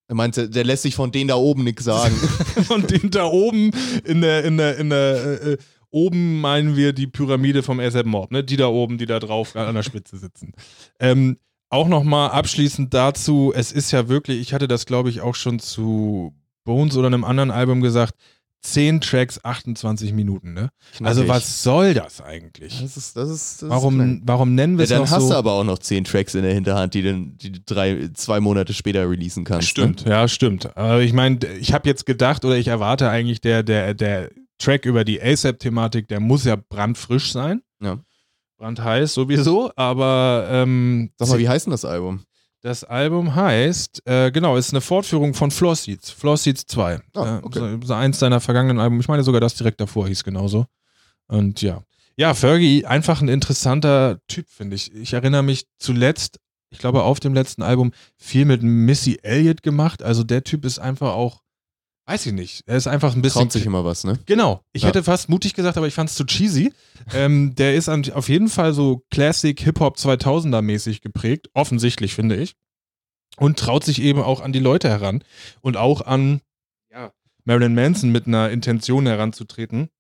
[0.09, 2.15] Er meinte, der lässt sich von denen da oben nichts sagen.
[2.71, 3.71] Und den da oben
[4.05, 5.59] in der, in der, in der, äh, äh,
[5.91, 8.43] oben meinen wir die Pyramide vom ASAP Mob, ne?
[8.43, 10.53] Die da oben, die da drauf an der Spitze sitzen.
[10.99, 11.39] Ähm,
[11.71, 15.59] auch nochmal abschließend dazu, es ist ja wirklich, ich hatte das glaube ich auch schon
[15.59, 18.15] zu Bones oder einem anderen Album gesagt,
[18.63, 20.71] 10 Tracks, 28 Minuten, ne?
[21.03, 22.81] Also was soll das eigentlich?
[22.83, 23.71] Das ist, das ist, das.
[23.71, 25.29] Warum, warum nennen wir Ja, es dann noch hast so?
[25.31, 28.75] du aber auch noch zehn Tracks in der Hinterhand, die du die drei, zwei Monate
[28.75, 29.69] später releasen kannst.
[29.69, 30.11] Stimmt, Ne?
[30.11, 30.77] ja, stimmt.
[30.77, 34.87] Aber ich meine, ich habe jetzt gedacht oder ich erwarte eigentlich, der, der, der Track
[34.87, 37.63] über die ASAP-Thematik, der muss ja brandfrisch sein.
[37.81, 37.99] Ja.
[38.59, 42.25] Brandheiß sowieso, aber ähm, Sag mal, wie heißt denn das Album?
[42.63, 47.01] Das Album heißt, äh, genau, ist eine Fortführung von Floor Seeds, Floor Seeds 2.
[47.15, 47.59] Ah, Äh, okay.
[47.81, 48.99] so, so eins seiner vergangenen Alben.
[49.01, 50.67] Ich meine sogar das direkt davor hieß genauso.
[51.29, 51.83] Und ja.
[52.17, 54.93] Ja, Fergie, einfach ein interessanter Typ, finde ich.
[54.95, 56.41] Ich erinnere mich zuletzt,
[56.71, 60.03] ich glaube auf dem letzten Album, viel mit Missy Elliott gemacht.
[60.03, 61.43] Also der Typ ist einfach auch,
[62.09, 63.43] weiß ich nicht, er ist einfach ein bisschen.
[63.43, 64.19] Traut sich immer was, ne?
[64.27, 64.63] Genau.
[64.73, 64.89] Ich Ja.
[64.89, 66.73] hätte fast mutig gesagt, aber ich fand es zu cheesy.
[67.13, 71.49] ähm, der ist an, auf jeden Fall so Classic Hip-Hop 2000er mäßig geprägt.
[71.55, 72.55] Offensichtlich, finde ich.
[73.37, 75.23] Und traut sich eben auch an die Leute heran.
[75.61, 76.41] Und auch an
[76.91, 77.13] ja,
[77.45, 79.91] Marilyn Manson mit einer Intention heranzutreten.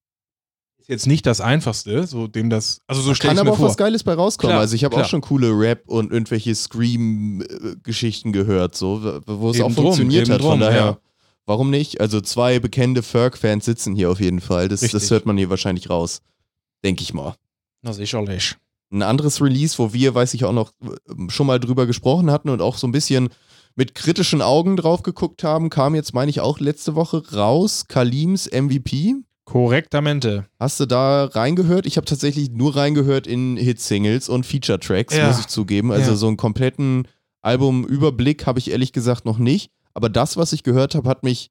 [0.80, 3.54] Ist jetzt nicht das Einfachste, so dem das, also so stelle Kann ich aber mir
[3.54, 3.68] auch vor.
[3.68, 4.52] was Geiles bei rauskommen.
[4.52, 9.60] Klar, also ich habe auch schon coole Rap und irgendwelche Scream-Geschichten gehört, so, wo es
[9.60, 10.40] auch drum, funktioniert eben hat.
[10.40, 10.98] drum, Von daher, ja.
[11.48, 12.00] Warum nicht?
[12.00, 14.68] Also zwei bekannte Ferg-Fans sitzen hier auf jeden Fall.
[14.68, 16.20] Das, das hört man hier wahrscheinlich raus.
[16.84, 17.34] Denke ich mal.
[17.82, 18.54] Na sicherlich.
[18.90, 22.48] Ein anderes Release, wo wir, weiß ich auch noch, äh, schon mal drüber gesprochen hatten
[22.48, 23.28] und auch so ein bisschen
[23.74, 27.84] mit kritischen Augen drauf geguckt haben, kam jetzt, meine ich, auch letzte Woche raus.
[27.88, 29.14] Kalims MVP.
[29.44, 30.46] Korrektamente.
[30.58, 31.87] Hast du da reingehört?
[31.87, 35.28] Ich habe tatsächlich nur reingehört in Hit-Singles und Feature-Tracks, Ja.
[35.28, 35.90] muss ich zugeben.
[35.92, 36.16] Also Ja.
[36.16, 37.08] so einen kompletten
[37.42, 39.70] Albumüberblick habe ich ehrlich gesagt noch nicht.
[39.98, 41.50] Aber das, was ich gehört habe, hat mich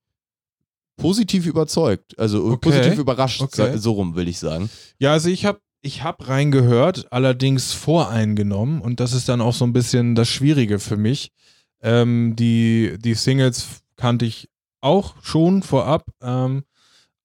[0.95, 2.17] positiv überzeugt.
[2.17, 2.69] Also Okay.
[2.69, 3.77] positiv überrascht, Okay.
[3.77, 4.69] so- rum will ich sagen.
[4.99, 9.65] Ja, also ich habe ich hab reingehört, allerdings voreingenommen und das ist dann auch so
[9.65, 11.33] ein bisschen das Schwierige für mich.
[11.81, 16.63] Ähm, die, die Singles kannte ich auch schon vorab, ähm,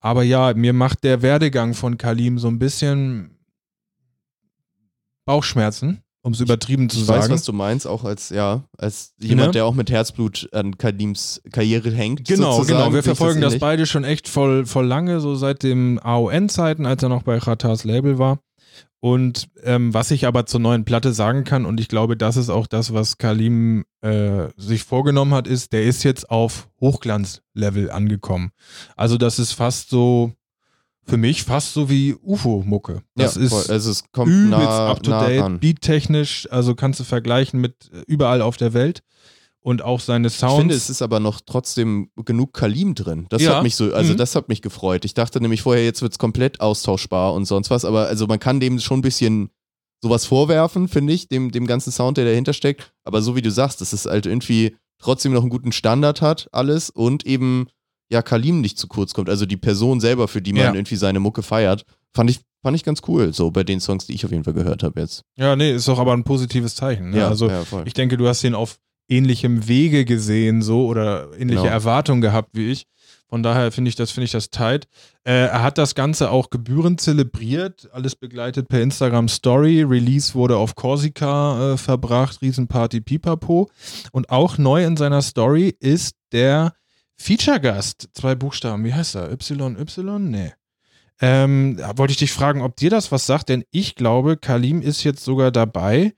[0.01, 3.39] aber ja, mir macht der Werdegang von Kalim so ein bisschen
[5.25, 7.23] Bauchschmerzen, um es übertrieben zu Ich sagen.
[7.23, 9.53] weiß, was du meinst, auch als, ja, als jemand, Ne?
[9.53, 12.27] der auch mit Herzblut an Kalims Karriere hängt.
[12.27, 12.93] Genau, sozusagen, genau.
[12.93, 13.61] Wir ich verfolgen das, ähnlich.
[13.61, 17.85] beide schon echt voll, voll lange, so seit dem AON-Zeiten, als er noch bei Ratars
[17.85, 18.39] Label war.
[19.05, 22.51] Und ähm, was ich aber zur neuen Platte sagen kann, und ich glaube, das ist
[22.51, 28.53] auch das, was Kalim äh, sich vorgenommen hat, ist, der ist jetzt auf Hochglanzlevel angekommen.
[28.97, 30.33] Also das ist fast so,
[31.05, 33.03] für mich fast so wie UFO-Mucke.
[33.17, 33.65] Das ja, ist voll.
[33.69, 38.03] also es kommt übelst nah, up to nah beattechnisch, also kannst du vergleichen mit äh,
[38.07, 39.03] überall auf der Welt.
[39.65, 40.55] Und auch seine Sounds.
[40.55, 43.27] Ich finde, es ist aber noch trotzdem genug Kalim drin.
[43.29, 43.55] Das Ja.
[43.57, 44.17] hat mich so, also Mhm.
[44.17, 45.05] das hat mich gefreut.
[45.05, 48.41] Ich dachte nämlich vorher, jetzt wird es komplett austauschbar und sonst was, aber also man
[48.41, 49.51] kann dem schon ein bisschen
[50.03, 52.93] sowas vorwerfen, finde ich, dem, dem ganzen Sound, der dahinter steckt.
[53.05, 56.49] Aber so wie du sagst, dass es halt irgendwie trotzdem noch einen guten Standard hat,
[56.51, 57.69] alles und eben
[58.13, 59.29] ja Kalim nicht zu kurz kommt.
[59.29, 60.75] Also die Person selber, für die man Ja.
[60.75, 64.15] irgendwie seine Mucke feiert, fand ich, fand ich ganz cool, so bei den Songs, die
[64.15, 65.25] ich auf jeden Fall gehört habe jetzt.
[65.37, 67.11] Ja, nee, ist doch aber ein positives Zeichen.
[67.11, 67.27] Ne?
[67.27, 71.73] also ja, ich denke, du hast ihn auf ähnlichem Wege gesehen, so oder ähnliche Genau.
[71.73, 72.87] Erwartungen gehabt wie ich.
[73.29, 74.87] Von daher finde ich das, finde ich das tight.
[75.25, 79.83] Äh, er hat das Ganze auch gebührend zelebriert, alles begleitet per Instagram Story.
[79.83, 83.71] Release wurde auf Korsika äh, verbracht, Riesenparty Pipapo.
[84.13, 86.75] Und auch neu in seiner Story ist der
[87.17, 88.09] Feature-Gast.
[88.15, 89.31] Zwei Buchstaben, wie heißt er?
[89.31, 90.31] YY?
[90.31, 90.53] Nee.
[91.21, 95.05] Ähm, wollte ich dich fragen, ob dir das was sagt, denn ich glaube, Kalim ist
[95.05, 96.15] jetzt sogar dabei.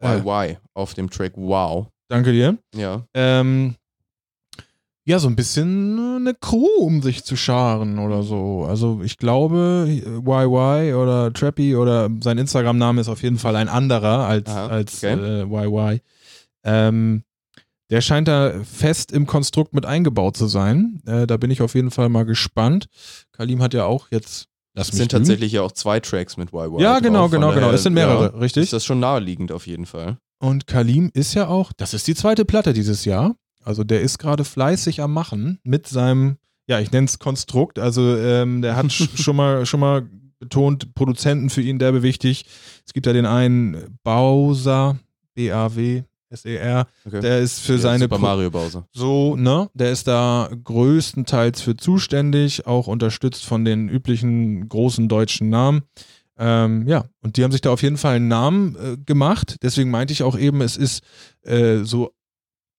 [0.00, 1.86] Äh, why auf dem Track Wow.
[2.08, 2.58] danke dir.
[2.74, 3.06] Ja.
[3.14, 3.76] ähm,
[5.06, 8.64] ja, so ein bisschen äh, eine Crew um sich zu scharen oder so.
[8.68, 14.26] Also ich glaube, YY oder Trappy oder sein Instagram-Name ist auf jeden Fall ein anderer
[14.26, 15.42] als, Aha, als okay.
[15.42, 16.00] äh, YY.
[16.64, 17.22] Ähm,
[17.94, 21.00] der scheint da fest im Konstrukt mit eingebaut zu sein.
[21.06, 22.86] Äh, da bin ich auf jeden Fall mal gespannt.
[23.30, 24.48] Kalim hat ja auch jetzt.
[24.74, 25.22] Lass Es sind lügen.
[25.22, 26.82] tatsächlich ja auch zwei Tracks mit YY.
[26.82, 27.70] Ja, genau, genau, genau.
[27.70, 28.64] Es sind mehrere, ja, richtig?
[28.64, 30.18] Ist das schon naheliegend auf jeden Fall.
[30.40, 33.36] Und Kalim ist ja auch, das ist die zweite Platte dieses Jahr.
[33.62, 37.78] Also der ist gerade fleißig am Machen mit seinem, ja, ich nenne es Konstrukt.
[37.78, 40.08] Also ähm, der hat sch- schon mal schon mal
[40.40, 42.44] betont, Produzenten für ihn derbe wichtig.
[42.84, 44.98] Es gibt ja den einen Bowser,
[45.34, 46.02] B-A-W,
[46.34, 47.20] S-E-R, Okay.
[47.20, 48.86] der ist für Ja, seine Super Pro- Mario Bowser.
[48.92, 49.68] so, ne?
[49.74, 55.82] Der ist da größtenteils für zuständig, auch unterstützt von den üblichen großen deutschen Namen.
[56.36, 59.56] Ähm, ja, und die haben sich da auf jeden Fall einen Namen äh, gemacht.
[59.62, 61.02] Deswegen meinte ich auch eben, es ist
[61.42, 62.10] äh, so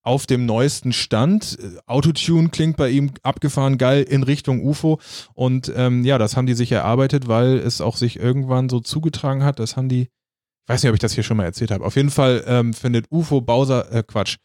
[0.03, 1.57] auf dem neuesten Stand.
[1.59, 4.99] Äh, Autotune klingt bei ihm abgefahren geil in Richtung UFO.
[5.33, 9.43] Und ähm, ja, das haben die sich erarbeitet, weil es auch sich irgendwann so zugetragen
[9.43, 9.59] hat.
[9.59, 10.09] Das haben die,
[10.67, 11.85] weiß nicht, ob ich das hier schon mal erzählt habe.
[11.85, 14.37] Auf jeden Fall ähm, findet UFO Bowser, äh, Quatsch,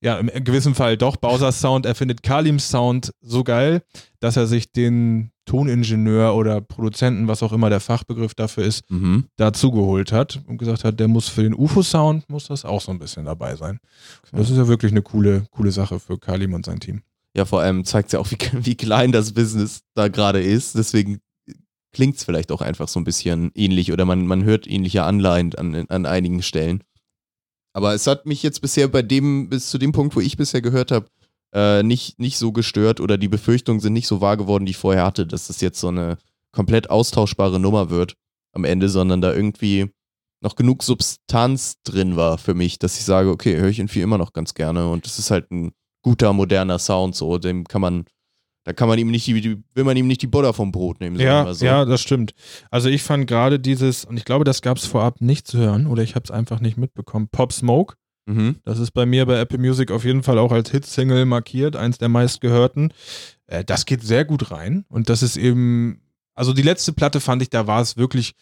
[0.00, 1.86] ja, im gewissen Fall doch Bowser's Sound.
[1.86, 3.82] Er findet Kalims Sound so geil,
[4.20, 9.24] dass er sich den Toningenieur oder Produzenten, was auch immer der Fachbegriff dafür ist, Mhm.
[9.36, 12.90] dazu geholt hat und gesagt hat, der muss für den UFO-Sound, muss das auch so
[12.92, 13.78] ein bisschen dabei sein.
[14.32, 17.02] Das ist ja wirklich eine coole, coole Sache für Kalim und sein Team.
[17.36, 20.74] Ja, vor allem zeigt es ja auch, wie, wie klein das Business da gerade ist.
[20.74, 21.20] Deswegen
[21.96, 25.54] klingt es vielleicht auch einfach so ein bisschen ähnlich oder man, man hört ähnliche Anleihen
[25.54, 26.84] an, an einigen Stellen.
[27.72, 30.60] Aber es hat mich jetzt bisher bei dem, bis zu dem Punkt, wo ich bisher
[30.60, 31.06] gehört habe,
[31.54, 34.76] äh, nicht, nicht so gestört oder die Befürchtungen sind nicht so wahr geworden, die ich
[34.76, 36.18] vorher hatte, dass das jetzt so eine
[36.52, 38.14] komplett austauschbare Nummer wird
[38.52, 39.90] am Ende, sondern da irgendwie
[40.42, 44.18] noch genug Substanz drin war für mich, dass ich sage, okay, höre ich irgendwie immer
[44.18, 48.04] noch ganz gerne und es ist halt ein guter, moderner Sound, so, dem kann man,
[48.66, 50.98] da kann man ihm nicht die, die will man ihm nicht die Butter vom Brot
[51.00, 51.64] nehmen, Ja, so.
[51.64, 52.32] ja, das stimmt.
[52.68, 55.86] Also ich fand gerade dieses, und ich glaube, das gab es vorab nicht zu hören
[55.86, 57.94] oder ich habe es einfach nicht mitbekommen, Pop Smoke.
[58.26, 58.56] Mhm.
[58.64, 61.98] Das ist bei mir bei Apple Music auf jeden Fall auch als Hit-Single markiert, eins
[61.98, 62.92] der meistgehörten.
[63.46, 66.00] Äh, das geht sehr gut rein und das ist eben
[66.34, 68.32] Also die letzte Platte fand ich, da war es wirklich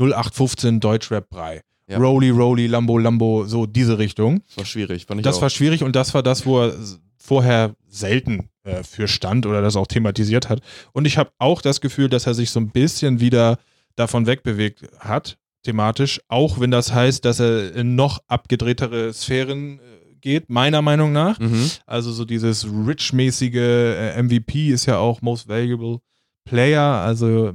[0.00, 1.62] 0815 Deutschrap-Brei.
[1.88, 1.98] Ja.
[1.98, 4.42] Rolly, Rolly, Lambo, Lambo, so diese Richtung.
[4.48, 5.42] Das war schwierig, fand ich Das auch.
[5.42, 6.74] war schwierig und das war das, wo er
[7.16, 10.60] vorher selten äh, für stand oder das auch thematisiert hat.
[10.92, 13.58] Und ich habe auch das Gefühl, dass er sich so ein bisschen wieder
[13.96, 20.14] davon wegbewegt hat, thematisch, auch wenn das heißt, dass er in noch abgedrehtere Sphären äh,
[20.20, 21.38] geht, meiner Meinung nach.
[21.38, 21.70] mhm.
[21.86, 25.98] Also so dieses Rich-mäßige äh, MVP ist ja auch Most Valuable
[26.44, 27.52] Player, also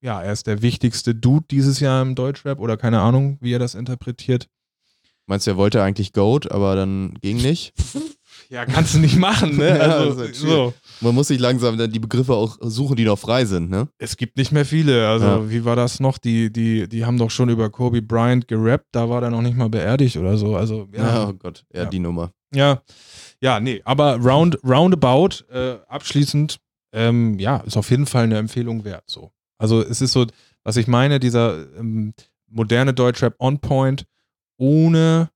[0.00, 3.58] ja, er ist der wichtigste Dude dieses Jahr im Deutschrap oder keine Ahnung, wie er
[3.58, 4.48] das interpretiert.
[5.26, 7.72] Meinst du, er wollte eigentlich Goat, aber dann ging nicht?
[8.50, 9.80] Ja, kannst du nicht machen, ne?
[9.80, 10.74] Also, so.
[11.00, 13.88] Man muss sich langsam dann die Begriffe auch suchen, die noch frei sind, ne?
[13.98, 15.08] Es gibt nicht mehr viele.
[15.08, 15.50] Also, Ja.
[15.50, 16.18] wie war das noch?
[16.18, 19.56] Die, die, die haben doch schon über Kobe Bryant gerappt, da war er noch nicht
[19.56, 20.56] mal beerdigt oder so.
[20.56, 21.28] Also, Ja, ja.
[21.28, 21.88] oh Gott, ja, Ja.
[21.88, 22.32] die Nummer.
[22.54, 22.82] Ja,
[23.40, 26.58] ja, nee, aber round, roundabout, äh, abschließend,
[26.92, 29.04] ähm, ja, ist auf jeden Fall eine Empfehlung wert.
[29.06, 29.32] So.
[29.58, 30.26] Also es ist so,
[30.62, 32.14] was ich meine, dieser ähm,
[32.48, 34.04] moderne Deutschrap on point,
[34.56, 35.30] ohne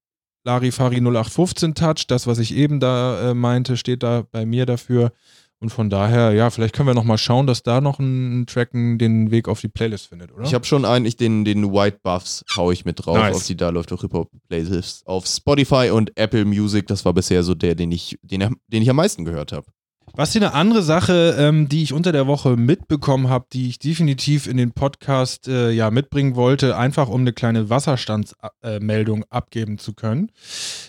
[0.49, 5.13] Larifari 0815 Touch, das, was ich eben da äh, meinte, steht da bei mir dafür.
[5.61, 8.47] Und von daher, ja, vielleicht können wir noch mal schauen, dass da noch ein, ein
[8.47, 10.45] Track den Weg auf die Playlist findet, oder?
[10.45, 13.37] Ich habe schon einen, ich den, den White Buffs hau ich mit drauf, Nice.
[13.37, 16.87] auf die da läuft auch Hip-Hop Playlist auf Spotify und Apple Music.
[16.87, 19.67] Das war bisher so der, den ich, den, den ich am meisten gehört habe.
[20.15, 23.79] Was hier eine andere Sache, ähm, die ich unter der Woche mitbekommen habe, die ich
[23.79, 29.95] definitiv in den Podcast äh, ja mitbringen wollte, einfach um eine kleine Wasserstandsmeldung abgeben zu
[29.95, 30.31] können.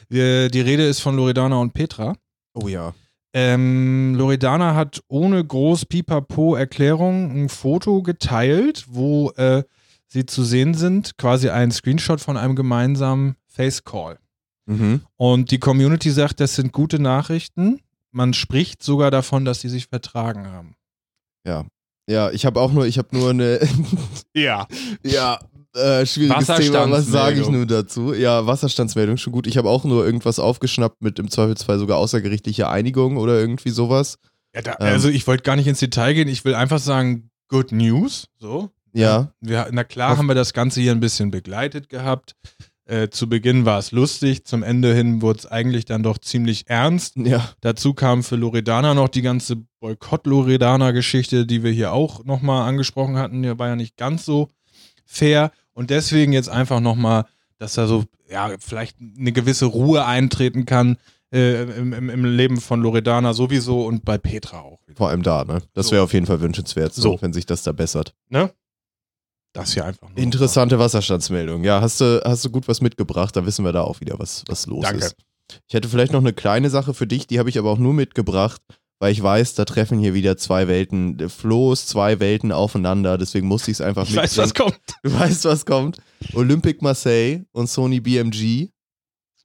[0.09, 2.15] Äh, die Rede ist von Loredana und Petra.
[2.53, 2.93] Oh ja.
[3.33, 9.63] Ähm, Loredana hat ohne groß Pipapo Erklärung ein Foto geteilt, wo äh,
[10.07, 14.17] sie zu sehen sind, quasi ein Screenshot von einem gemeinsamen Face Call.
[14.65, 15.01] Mhm.
[15.17, 17.79] Und die Community sagt, das sind gute Nachrichten.
[18.11, 20.75] Man spricht sogar davon, dass sie sich vertragen haben.
[22.09, 23.59] Ja, ich habe auch nur, ich habe nur eine,
[24.35, 24.67] Ja.
[25.05, 25.39] ja,
[25.75, 26.89] äh, schwieriges Thema.
[26.89, 28.13] Was sage ich nun dazu?
[28.15, 29.45] Ja, Wasserstandsmeldung, schon gut.
[29.45, 34.17] Ich habe auch nur irgendwas aufgeschnappt mit im Zweifelsfall sogar außergerichtliche Einigung oder irgendwie sowas.
[34.55, 34.87] ja da, Ähm.
[34.93, 36.27] also ich wollte gar nicht ins Detail gehen.
[36.27, 38.25] Ich will einfach sagen, good news.
[38.39, 38.71] So.
[38.91, 42.35] Ja, Wir, na klar Auf- haben wir das Ganze hier ein bisschen begleitet gehabt.
[42.89, 46.63] Äh, zu Beginn war es lustig, zum Ende hin wurde es eigentlich dann doch ziemlich
[46.67, 47.17] ernst.
[47.17, 53.17] ja, Dazu kam für Loredana noch die ganze Boykott-Loredana-Geschichte, die wir hier auch nochmal angesprochen
[53.17, 53.43] hatten.
[53.43, 54.49] Die war ja nicht ganz so
[55.05, 55.51] fair.
[55.73, 57.25] Und deswegen jetzt einfach nochmal,
[57.57, 60.97] dass da so, ja, vielleicht eine gewisse Ruhe eintreten kann
[61.33, 64.79] äh, im, im, im Leben von Loredana sowieso und bei Petra auch.
[64.95, 65.61] vor allem da, ne?
[65.73, 65.91] Das So.
[65.93, 68.13] wäre auf jeden Fall wünschenswert, so, wenn sich das da bessert.
[68.29, 68.51] Ne?
[69.53, 70.17] Das hier einfach nur.
[70.17, 71.63] Interessante Wasserstandsmeldung.
[71.63, 74.43] Ja, hast du, hast du gut was mitgebracht, da wissen wir da auch wieder, was,
[74.47, 75.05] was los Danke.
[75.05, 75.15] ist.
[75.67, 77.93] Ich hätte vielleicht noch eine kleine Sache für dich, die habe ich aber auch nur
[77.93, 78.61] mitgebracht,
[78.99, 83.47] weil ich weiß, da treffen hier wieder zwei Welten, äh, Flo's zwei Welten aufeinander, deswegen
[83.47, 84.79] musste ich es einfach Ich weiß, was kommt.
[85.03, 85.97] Du weißt, was kommt.
[86.33, 88.69] Olympic Marseille und Sony BMG,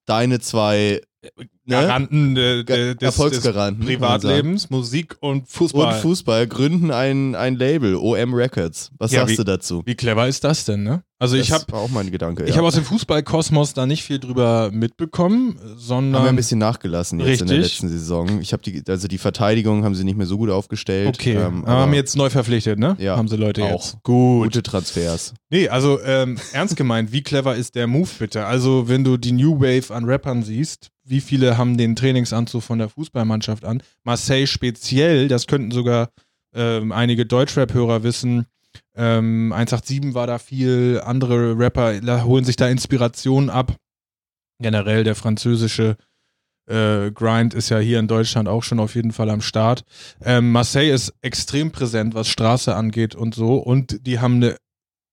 [0.04, 1.48] deine zwei ne?
[1.66, 3.82] Garanten äh, Ge- de- des, des Erfolgsgaranten.
[3.86, 3.94] sagen.
[3.98, 5.94] Privatlebens, Musik und Fußball.
[5.94, 8.90] Und Fußball gründen ein, ein Label, OM Records.
[8.98, 9.82] Was Ja, sagst wie- du dazu?
[9.86, 11.02] Wie clever ist das denn, ne?
[11.18, 12.42] Also ich Das habe war auch mein Gedanke.
[12.42, 12.56] ich ja.
[12.56, 17.18] habe aus dem Fußballkosmos da nicht viel drüber mitbekommen, sondern haben wir ein bisschen nachgelassen
[17.20, 17.80] jetzt in der Richtig.
[17.82, 18.40] letzten Saison.
[18.42, 21.08] Ich habe die, also die Verteidigung haben sie nicht mehr so gut aufgestellt.
[21.08, 22.96] okay, ähm, aber haben jetzt neu verpflichtet, ne?
[22.98, 23.70] Ja, haben sie Leute auch.
[23.84, 24.02] jetzt.
[24.02, 24.44] Gut.
[24.46, 25.32] gute Transfers.
[25.50, 28.44] Nee, also ähm, ernst gemeint, wie clever ist der Move bitte?
[28.44, 32.78] Also wenn du die New Wave an Rappern siehst, wie viele haben den Trainingsanzug von
[32.78, 33.82] der Fußballmannschaft an?
[34.02, 36.10] Marseille speziell, das könnten sogar
[36.54, 38.46] ähm, einige Deutschrap-Hörer wissen.
[38.96, 43.76] Ähm, 187 war da viel, andere Rapper holen sich da Inspirationen ab.
[44.60, 45.96] Generell der französische
[46.66, 49.84] äh, Grind ist ja hier in Deutschland auch schon auf jeden Fall am Start.
[50.22, 53.56] Ähm, Marseille ist extrem präsent, was Straße angeht und so.
[53.56, 54.56] Und die haben eine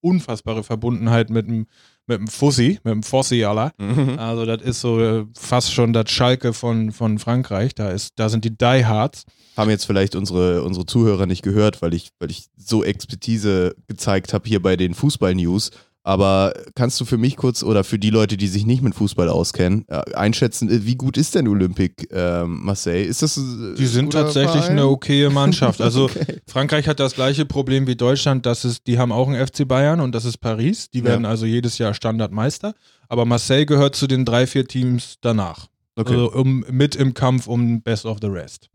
[0.01, 1.67] unfassbare Verbundenheit mit dem
[2.11, 3.71] mit dem Fussi, mit dem Fossi aller.
[4.17, 7.73] Also das ist so äh, fast schon das Schalke von, von Frankreich.
[7.73, 9.23] Da ist, da sind die Diehards.
[9.55, 14.33] Haben jetzt vielleicht unsere, unsere Zuhörer nicht gehört, weil ich, weil ich so Expertise gezeigt
[14.33, 15.71] habe hier bei den Fußball-News.
[16.03, 19.29] Aber kannst du für mich kurz oder für die Leute, die sich nicht mit Fußball
[19.29, 23.03] auskennen, äh, einschätzen, äh, wie gut ist denn Olympique ähm, Marseille?
[23.03, 24.71] Ist das äh, Die sind tatsächlich Verein?
[24.79, 25.79] eine okaye Mannschaft.
[25.81, 26.39] Also Okay.
[26.47, 29.99] Frankreich hat das gleiche Problem wie Deutschland, das ist, die haben auch einen FC Bayern
[29.99, 30.89] und das ist Paris.
[30.89, 31.05] Die Ja.
[31.05, 32.73] werden also jedes Jahr Standardmeister.
[33.07, 35.67] Aber Marseille gehört zu den drei, vier Teams danach.
[35.95, 36.13] Okay.
[36.13, 38.69] Also um, mit im Kampf um Best of the Rest.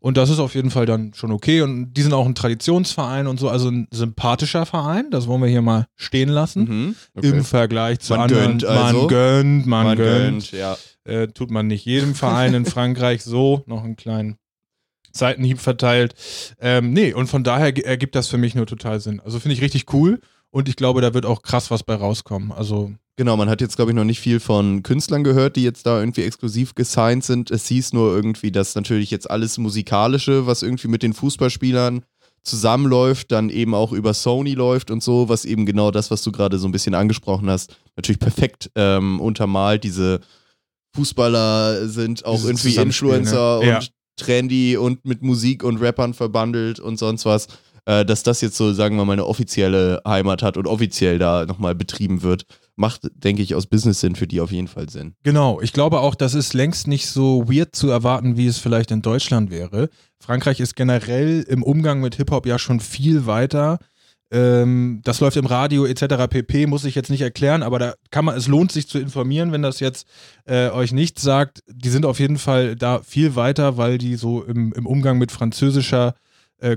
[0.00, 1.62] Und das ist auf jeden Fall dann schon okay.
[1.62, 5.10] Und die sind auch ein Traditionsverein und so, also ein sympathischer Verein.
[5.10, 6.64] Das wollen wir hier mal stehen lassen.
[6.64, 6.96] Mhm.
[7.14, 7.28] Okay.
[7.28, 8.44] Im Vergleich zu Man anderen.
[8.58, 8.98] gönnt also.
[9.00, 10.50] Man gönnt, man, Man gönnt.
[10.50, 10.76] gönnt, ja.
[11.04, 13.62] Äh, tut man nicht jedem Verein in Frankreich so.
[13.66, 14.36] Noch einen kleinen
[15.12, 16.14] Seitenhieb verteilt.
[16.60, 19.20] Ähm, nee, und von daher ergibt das für mich nur total Sinn.
[19.20, 20.20] Also finde ich richtig cool
[20.54, 22.52] und ich glaube, da wird auch krass was bei rauskommen.
[22.52, 25.86] Also Genau, man hat jetzt, glaube ich, noch nicht viel von Künstlern gehört, die jetzt
[25.86, 27.50] da irgendwie exklusiv gesigned sind.
[27.52, 32.02] Es hieß nur irgendwie, dass natürlich jetzt alles Musikalische, was irgendwie mit den Fußballspielern
[32.42, 36.32] zusammenläuft, dann eben auch über Sony läuft und so, was eben genau das, was du
[36.32, 39.84] gerade so ein bisschen angesprochen hast, natürlich perfekt ähm, untermalt.
[39.84, 40.20] Diese
[40.96, 42.82] Fußballer sind auch Dieses irgendwie ne?
[42.82, 43.78] Influencer Ja.
[43.78, 47.46] und trendy und mit Musik und Rappern verbandelt und sonst was.
[47.86, 51.44] Äh, dass das jetzt so, sagen wir mal, eine offizielle Heimat hat und offiziell da
[51.44, 55.14] nochmal betrieben wird, macht, denke ich, aus Business-Sinn für die auf jeden Fall Sinn.
[55.22, 58.90] Genau, ich glaube auch, das ist längst nicht so weird zu erwarten, wie es vielleicht
[58.90, 59.90] in Deutschland wäre.
[60.18, 63.78] Frankreich ist generell im Umgang mit Hip-Hop ja schon viel weiter.
[64.30, 66.26] Ähm, das läuft im Radio etc.
[66.28, 66.66] pp.
[66.66, 69.62] Muss ich jetzt nicht erklären, aber da kann man, es lohnt sich zu informieren, wenn
[69.62, 70.08] das jetzt
[70.46, 71.62] äh, euch nichts sagt.
[71.68, 75.30] Die sind auf jeden Fall da viel weiter, weil die so im, im Umgang mit
[75.30, 76.14] französischer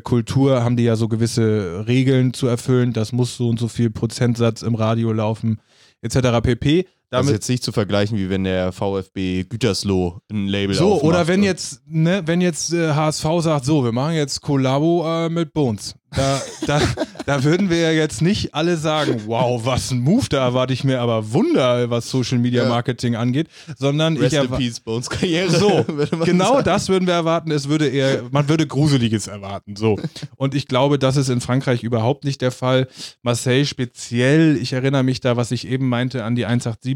[0.03, 2.93] Kultur haben die ja so gewisse Regeln zu erfüllen.
[2.93, 5.61] Das muss so und so viel Prozentsatz im Radio laufen
[6.01, 6.41] etc.
[6.41, 6.87] pp.
[7.09, 10.95] Das ist Damit jetzt nicht zu vergleichen, wie wenn der VfB Gütersloh ein Label so,
[10.95, 14.41] aufmacht oder wenn und- jetzt, ne, wenn jetzt äh, HSV sagt, so, wir machen jetzt
[14.41, 15.95] Kollabo äh, mit Bones.
[16.15, 16.81] Da, da,
[17.25, 20.85] da würden wir ja jetzt nicht alle sagen, wow, was ein Move, da erwarte ich
[20.85, 22.69] mir aber Wunder, was Social Media Ja.
[22.69, 25.49] Marketing angeht, sondern Rest ich in Peace Bones Karriere.
[25.51, 25.85] so,
[26.25, 26.63] genau sagen.
[26.65, 27.51] das würden wir erwarten.
[27.51, 29.75] Es würde eher, man würde Gruseliges erwarten.
[29.75, 29.97] So.
[30.37, 32.87] Und ich glaube, das ist in Frankreich überhaupt nicht der Fall.
[33.21, 36.45] Marseille speziell, ich erinnere mich da, was ich eben meinte, an die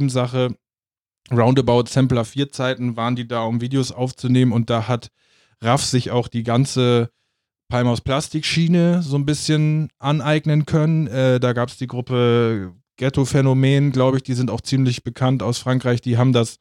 [0.09, 0.55] 187-Sache.
[1.31, 5.09] Roundabout Sampler 4 Zeiten waren die da, um Videos aufzunehmen und da hat
[5.61, 7.09] Raff sich auch die ganze
[7.69, 11.07] Palm aus Plastikschiene so ein bisschen aneignen können.
[11.07, 15.41] Äh, da gab es die Gruppe Ghetto Phänomen, glaube ich, die sind auch ziemlich bekannt
[15.41, 16.01] aus Frankreich.
[16.01, 16.57] Die haben das,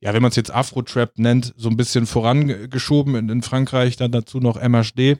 [0.00, 3.96] ja, wenn man es jetzt Afro-Trap nennt, so ein bisschen vorangeschoben in, in Frankreich.
[3.96, 5.18] Dann dazu noch MHD.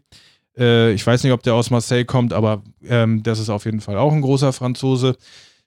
[0.58, 3.80] Äh, ich weiß nicht, ob der aus Marseille kommt, aber ähm, das ist auf jeden
[3.80, 5.16] Fall auch ein großer Franzose.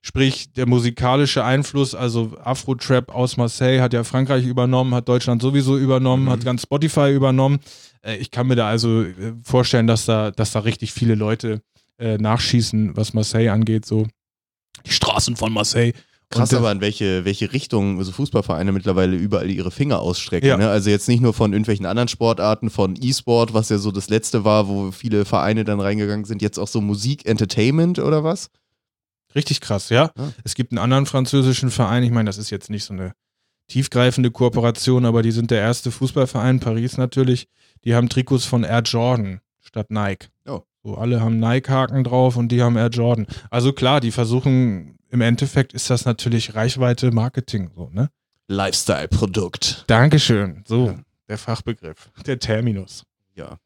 [0.08, 5.80] Sprich, der musikalische Einfluss, also Afro-Trap aus Marseille hat ja Frankreich übernommen, hat Deutschland sowieso
[5.80, 6.30] übernommen, Mhm.
[6.30, 7.58] hat ganz Spotify übernommen.
[8.04, 11.64] Äh, ich kann mir da also äh, vorstellen, dass da, dass da richtig viele Leute
[11.98, 14.06] äh, nachschießen, was Marseille angeht, so
[14.86, 15.94] die Straßen von Marseille.
[16.30, 20.48] Krass aber, in welche, welche Richtung so Fußballvereine mittlerweile überall ihre Finger ausstrecken.
[20.48, 20.58] Ja.
[20.58, 20.70] Ne?
[20.70, 24.44] Also jetzt nicht nur von irgendwelchen anderen Sportarten, von E-Sport, was ja so das letzte
[24.44, 28.50] war, wo viele Vereine dann reingegangen sind, jetzt auch so Musik, Entertainment oder was?
[29.36, 30.12] Richtig krass, ja.
[30.18, 30.32] Ja.
[30.44, 33.14] Es gibt einen anderen französischen Verein, ich meine, das ist jetzt nicht so eine
[33.68, 37.48] tiefgreifende Kooperation, aber die sind der erste Fußballverein, Paris natürlich.
[37.84, 40.28] Die haben Trikots von Air Jordan statt Nike.
[40.48, 40.62] Oh.
[40.84, 43.26] So, alle haben Nike-Haken drauf und die haben Air Jordan.
[43.50, 48.10] Also klar, die versuchen, im Endeffekt ist das natürlich Reichweite Marketing, so, ne?
[48.48, 49.84] Lifestyle-Produkt.
[49.88, 50.64] Dankeschön.
[50.68, 50.96] So, Ja.
[51.28, 53.04] der Fachbegriff, der Terminus.
[53.36, 53.58] Ja.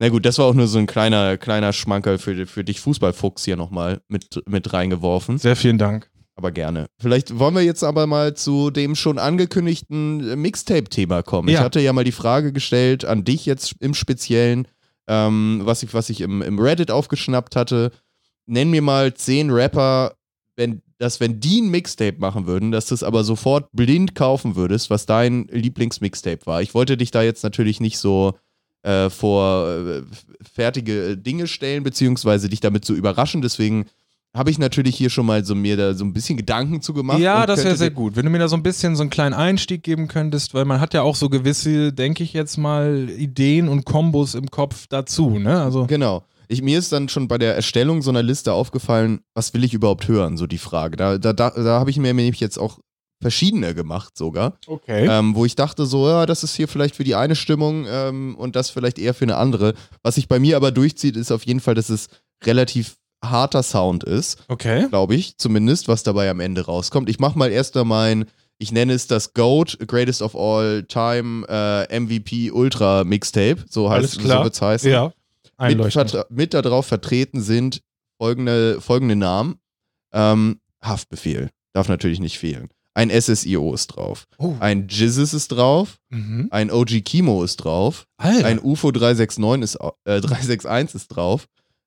[0.00, 3.44] Na gut, das war auch nur so ein kleiner, kleiner Schmankerl für, für dich Fußballfuchs
[3.44, 5.38] hier nochmal mit, mit reingeworfen.
[5.38, 6.10] Sehr vielen Dank.
[6.36, 6.86] Aber gerne.
[7.00, 11.48] Vielleicht wollen wir jetzt aber mal zu dem schon angekündigten Mixtape-Thema kommen.
[11.48, 11.60] Ich Ja.
[11.60, 14.66] hatte ja mal die Frage gestellt an dich jetzt im Speziellen,
[15.06, 17.92] ähm, was ich, was ich im, im Reddit aufgeschnappt hatte.
[18.46, 20.16] Nenn mir mal zehn Rapper,
[20.56, 24.56] wenn, dass wenn die ein Mixtape machen würden, dass du es aber sofort blind kaufen
[24.56, 26.62] würdest, was dein Lieblingsmixtape war.
[26.62, 28.34] Ich wollte dich da jetzt natürlich nicht so
[28.84, 30.02] äh, vor äh,
[30.54, 33.42] fertige Dinge stellen, beziehungsweise dich damit zu überraschen.
[33.42, 33.86] Deswegen
[34.34, 37.20] habe ich natürlich hier schon mal so mir da so ein bisschen Gedanken zu gemacht.
[37.20, 38.16] Ja, das wäre sehr gut.
[38.16, 40.80] Wenn du mir da so ein bisschen so einen kleinen Einstieg geben könntest, weil man
[40.80, 45.38] hat ja auch so gewisse, denke ich jetzt mal, Ideen und Kombos im Kopf dazu,
[45.38, 45.62] ne?
[45.62, 46.24] Also, Genau.
[46.46, 49.72] Ich, mir ist dann schon bei der Erstellung so einer Liste aufgefallen, was will ich
[49.72, 50.96] überhaupt hören, so die Frage.
[50.96, 52.80] Da, da, da, da habe ich mir nämlich jetzt auch
[53.24, 55.06] verschiedene gemacht sogar, okay.
[55.10, 58.34] ähm, wo ich dachte so, ja, das ist hier vielleicht für die eine Stimmung ähm,
[58.36, 59.72] und das vielleicht eher für eine andere.
[60.02, 62.08] Was sich bei mir aber durchzieht, ist auf jeden Fall, dass es
[62.44, 64.44] relativ harter Sound ist.
[64.48, 64.88] okay.
[64.90, 67.08] glaube ich, zumindest, was dabei am Ende rauskommt.
[67.08, 68.26] Ich mache mal erst da mein,
[68.58, 74.18] ich nenne es das GOAT, Greatest of All Time äh, MVP Ultra Mixtape, so heißt
[74.18, 74.38] klar.
[74.38, 74.90] so wird's heißen.
[74.90, 75.04] Ja.
[75.06, 75.14] Mit,
[75.56, 76.10] Einleuchtend.
[76.10, 77.80] vertra- mit darauf vertreten sind
[78.18, 79.56] folgende, folgende Namen.
[80.12, 82.68] Ähm, Haftbefehl, darf natürlich nicht fehlen.
[82.94, 84.26] Ein SSIO ist drauf.
[84.38, 84.54] Oh.
[84.60, 85.98] Ein Jizzes ist drauf.
[86.10, 86.46] Mhm.
[86.50, 88.06] Ein OG Kimo ist drauf.
[88.18, 88.46] Alter.
[88.46, 89.74] Ein UFO 369 ist,
[90.04, 91.46] äh, 361 ist drauf.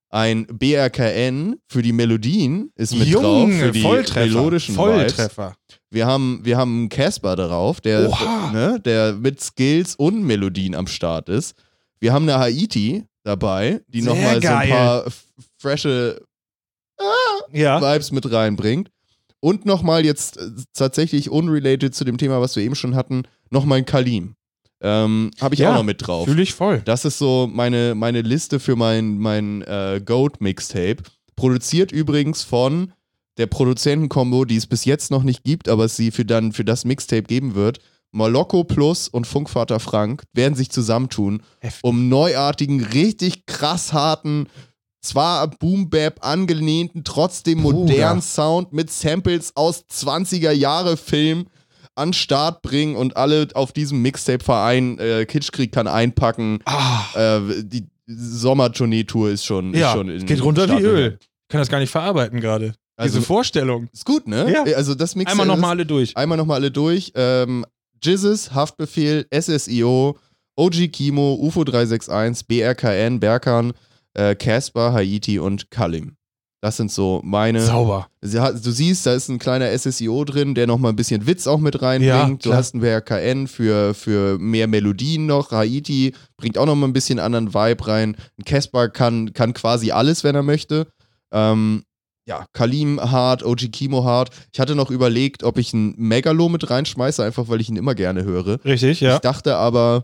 [0.10, 4.26] Ein BRKN für die Melodien ist mit drauf, für die Volltreffer.
[4.26, 4.86] melodischen Vibes.
[4.86, 5.56] Volltreffer.
[5.90, 8.10] Wir haben, wir haben einen Casper darauf, der,
[8.54, 11.56] ne, der mit Skills und Melodien am Start ist.
[12.00, 15.06] Wir haben eine Haiti dabei, die nochmal so ein paar
[15.58, 16.22] frische
[17.52, 17.82] Ja.
[17.82, 18.90] Vibes mit reinbringt.
[19.40, 23.80] Und nochmal jetzt äh, tatsächlich unrelated zu dem Thema, was wir eben schon hatten, nochmal
[23.80, 24.36] ein Kalim.
[24.82, 26.26] Ähm, Habe ich Ja, auch noch mit drauf.
[26.28, 26.82] Fühle ich voll.
[26.86, 30.98] Das ist so meine, meine Liste für mein, mein äh, Goat-Mixtape.
[31.36, 32.94] Produziert übrigens von
[33.38, 36.66] der Produzentenkombo, die es bis jetzt noch nicht gibt, aber es sie für, dann, für
[36.66, 37.80] das Mixtape geben wird.
[38.12, 41.84] Moloko Plus und Funkvater Frank werden sich zusammentun, Heftig.
[41.84, 44.48] um neuartigen, richtig krass harten,
[45.08, 51.48] zwar Boom-Bap angelehnten, trotzdem modernen Sound mit Samples aus 20er Jahre Film
[51.96, 56.60] an Start bringen und alle auf diesem Mixtape-Verein äh, Kitschkrieg kann einpacken.
[56.66, 60.82] Ah, Äh, die Sommertournee-Tour ist schon, ja, ist schon in, geht runter wie.
[60.84, 61.18] Öl.
[61.22, 62.74] Ich kann das gar nicht verarbeiten gerade.
[62.96, 63.88] Also- Diese Vorstellung.
[63.94, 64.52] Ist gut, ne?
[64.52, 64.64] Ja.
[64.76, 66.16] Also das Mixtape Einmal nochmal alle durch.
[66.18, 67.12] Einmal nochmal alle durch.
[67.16, 67.66] Ähm,
[68.02, 70.18] Jizzes, Haftbefehl, SSIO,
[70.56, 73.74] OG Kimo, UFO 361, BRKN, Berkan,
[74.18, 76.16] äh, Casper, Haiti und Kalim.
[76.60, 77.62] Das sind so meine.
[77.62, 78.08] Sauber.
[78.20, 81.76] Du siehst, da ist ein kleiner SSIO drin, der nochmal ein bisschen Witz auch mit
[81.76, 82.44] Ja, reinbringt.
[82.44, 82.58] du klar.
[82.58, 85.52] hast einen BRKN für, für mehr Melodien noch.
[85.52, 88.18] Haiti bringt auch nochmal ein bisschen anderen Vibe rein.
[88.40, 90.88] Ein Casper kann, kann quasi alles, wenn er möchte.
[91.32, 91.84] Ähm,
[92.28, 94.32] ja, Kalim hart, OG Kimo hart.
[94.52, 97.94] Ich hatte noch überlegt, ob ich einen Megalo mit reinschmeiße, einfach weil ich ihn immer
[97.94, 98.66] gerne höre.
[98.66, 99.14] Richtig, ja.
[99.16, 100.04] Ich dachte aber,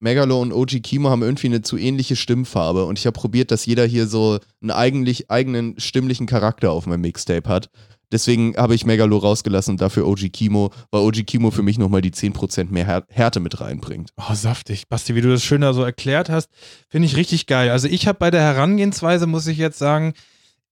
[0.00, 3.66] Megalo und OG Kimo haben irgendwie eine zu ähnliche Stimmfarbe und ich habe probiert, dass
[3.66, 7.70] jeder hier so einen eigentlich eigenen stimmlichen Charakter auf meinem Mixtape hat.
[8.12, 12.02] Deswegen habe ich Megalo rausgelassen und dafür OG Kimo, weil OG Kimo für mich nochmal
[12.02, 14.10] die 10% mehr Här Härte mit reinbringt.
[14.16, 14.88] Oh, saftig.
[14.88, 16.50] Basti, wie du das schön da so erklärt hast,
[16.88, 17.70] finde ich richtig geil.
[17.70, 20.14] Also ich habe bei der Herangehensweise, muss ich jetzt sagen,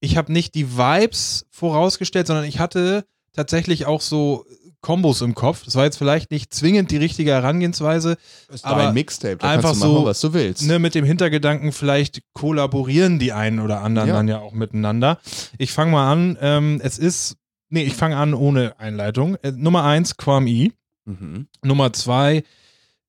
[0.00, 4.44] ich habe nicht die Vibes vorausgestellt, sondern ich hatte tatsächlich auch so
[4.84, 5.64] Kombos im Kopf.
[5.64, 8.18] Das war jetzt vielleicht nicht zwingend die richtige Herangehensweise,
[8.62, 10.62] aber Dein Mixtape, da einfach kannst du machen, so, was du willst.
[10.66, 14.14] ne, mit dem Hintergedanken, vielleicht kollaborieren die einen oder anderen Ja.
[14.14, 15.18] dann ja auch miteinander.
[15.56, 16.36] Ich fange mal an.
[16.38, 17.36] Ähm, es ist,
[17.70, 19.36] nee, ich fange an ohne Einleitung.
[19.36, 20.70] Äh, Nummer eins, Quam E.
[21.06, 21.48] Mhm.
[21.62, 22.44] Nummer zwei,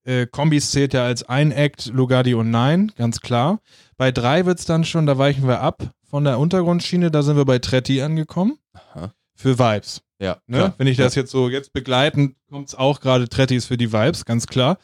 [0.05, 3.59] äh, Kombis zählt ja als ein Act, Lugardi und Nein, ganz klar.
[3.97, 7.35] Bei drei wird es dann schon, da weichen wir ab von der Untergrundschiene, da sind
[7.35, 8.57] wir bei Tretti angekommen.
[8.73, 9.11] Aha.
[9.35, 10.01] Für Vibes.
[10.19, 10.57] Ja, Ne?
[10.57, 10.73] klar.
[10.77, 14.25] Wenn ich das jetzt so jetzt begleiten, kommt es auch gerade Trettis für die Vibes,
[14.25, 14.77] ganz klar.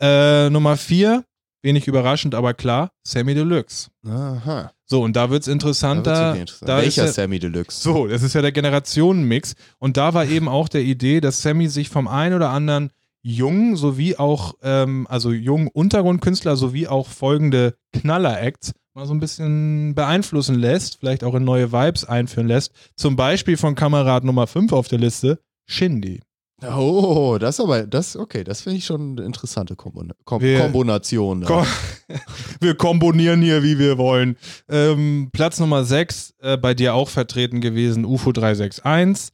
[0.00, 1.24] Äh, Nummer vier,
[1.62, 3.88] wenig überraschend, aber klar, Sammy Deluxe.
[4.06, 4.70] Aha.
[4.84, 6.26] So, und da wird es Da wird's interessanter.
[6.28, 6.68] wirklich interessant.
[6.68, 7.80] da Welcher ist ja- Sammy Deluxe?
[7.82, 9.54] so, das ist ja der Generationenmix.
[9.78, 13.76] Und da war eben auch der Idee, dass Sammy sich vom einen oder anderen jungen
[13.76, 20.56] sowie auch, ähm, also jungen Untergrundkünstler sowie auch folgende Knaller-Acts mal so ein bisschen beeinflussen
[20.56, 22.72] lässt, vielleicht auch in neue Vibes einführen lässt.
[22.96, 26.20] Zum Beispiel von Kamerad Nummer 5 auf der Liste, Shindy.
[26.66, 31.44] Oh, das aber, das, okay, das finde ich schon eine interessante Kombina Kom Wir- Kombination.
[31.44, 31.64] Ko-
[32.60, 34.36] wir kombinieren hier, wie wir wollen.
[34.68, 39.28] Ähm, Platz Nummer 6, äh, bei dir auch vertreten gewesen, UFO 361.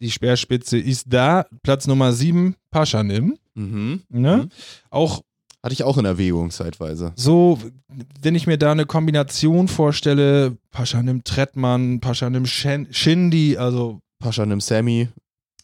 [0.00, 1.46] Die Speerspitze ist da.
[1.64, 3.36] Platz Nummer 7, Paschanim.
[3.54, 4.02] Mhm.
[4.08, 4.36] Ne?
[4.36, 4.48] Mhm.
[4.90, 5.22] Auch
[5.62, 7.12] Hatte ich auch in Erwägung zeitweise.
[7.16, 7.58] so,
[8.22, 15.08] wenn ich mir da eine Kombination vorstelle, Paschanim Trettmann, Paschanim Shen- Shindy, also Paschanim Sammy.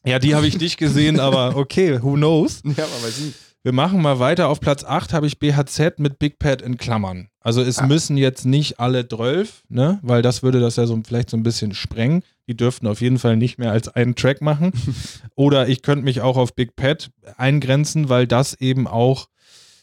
[0.05, 2.61] ja, die habe ich nicht gesehen, aber okay, who knows.
[2.64, 3.34] Ja, man weiß nicht.
[3.62, 4.49] Wir machen mal weiter.
[4.49, 7.30] Auf Platz 8 habe ich BHZ mit Big Pad in Klammern.
[7.40, 7.86] Also es Ah.
[7.86, 9.99] müssen jetzt nicht alle 12, ne?
[10.03, 12.22] Weil das würde das ja so vielleicht so ein bisschen sprengen.
[12.49, 14.70] Die dürften auf jeden Fall nicht mehr als einen Track machen.
[15.34, 19.26] Oder ich könnte mich auch auf Big Pad eingrenzen, weil das eben auch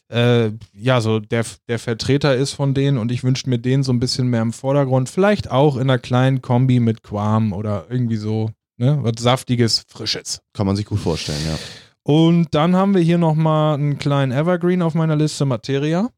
[0.10, 3.92] äh, ja so der, der Vertreter ist von denen und ich wünschte mir den so
[3.92, 5.10] ein bisschen mehr im Vordergrund.
[5.10, 9.00] Vielleicht auch in einer kleinen Kombi mit Quam oder irgendwie so, ne?
[9.02, 10.40] Was Saftiges, Frisches.
[10.54, 11.58] Kann man sich gut vorstellen, ja.
[12.04, 16.10] Und dann haben wir hier nochmal einen kleinen Evergreen auf meiner Liste, Materia.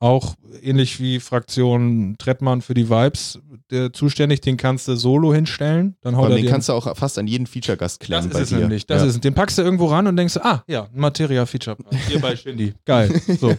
[0.00, 3.38] Auch ähnlich wie Fraktion Trettmann für die Vibes,
[3.70, 5.94] der zuständig, den kannst du solo hinstellen.
[6.00, 8.50] Dann haut Aber er den kannst du auch fast an jeden Feature-Gast das klemmen ist
[8.50, 8.86] bei nämlich.
[8.86, 9.08] Das ja.
[9.08, 9.22] ist.
[9.22, 11.76] Den packst du irgendwo ran und denkst, ah, ja, ein Materia-Feature.
[12.08, 12.72] Hier bei Shindy.
[12.86, 13.20] Geil.
[13.38, 13.54] So.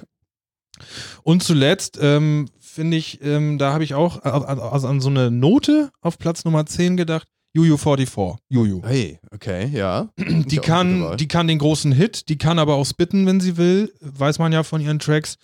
[1.21, 5.91] Und zuletzt ähm, finde ich, ähm, da habe ich auch also an so eine Note
[6.01, 7.27] auf Platz Nummer 10 gedacht.
[7.53, 8.37] Juju 44.
[8.49, 8.81] Juju.
[8.83, 10.09] Hey, okay, ja.
[10.17, 13.93] Die kann, die kann den großen Hit, die kann aber auch spitten, wenn sie will,
[13.99, 15.37] weiß man ja von ihren Tracks.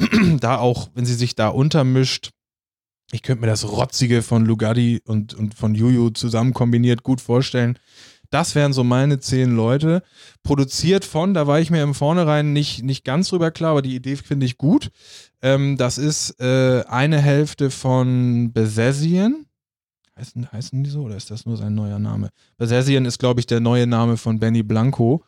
[0.40, 2.30] da auch, wenn sie sich da untermischt.
[3.12, 7.78] Ich könnte mir das Rotzige von Lugatti und, und von Juju zusammen kombiniert gut vorstellen.
[8.30, 10.02] Das wären so meine zehn Leute.
[10.44, 13.96] Produziert von, da war ich mir im Vornherein nicht, nicht ganz drüber klar, aber die
[13.96, 14.90] Idee finde ich gut.
[15.42, 19.46] Ähm, das ist äh, eine Hälfte von Besessien.
[20.16, 22.30] Heißen, heißen die so oder ist das nur sein neuer Name?
[22.56, 25.24] Besessien ist, glaube ich, der neue Name von Benny Blanco.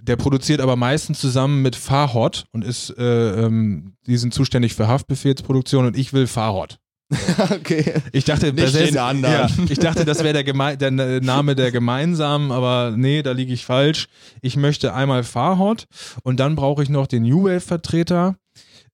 [0.00, 4.88] Der produziert aber meistens zusammen mit Farhot und ist, äh, ähm, die sind zuständig für
[4.88, 6.78] Haftbefehlsproduktion und ich will Farhot.
[7.50, 7.94] okay.
[8.12, 8.94] Ich dachte, Nicht den.
[8.94, 13.52] Ja, ich dachte, das wäre der, Geme der Name der gemeinsamen, aber nee, da liege
[13.52, 14.08] ich falsch.
[14.42, 15.86] Ich möchte einmal Farhot
[16.24, 18.36] und dann brauche ich noch den New Wave-Vertreter.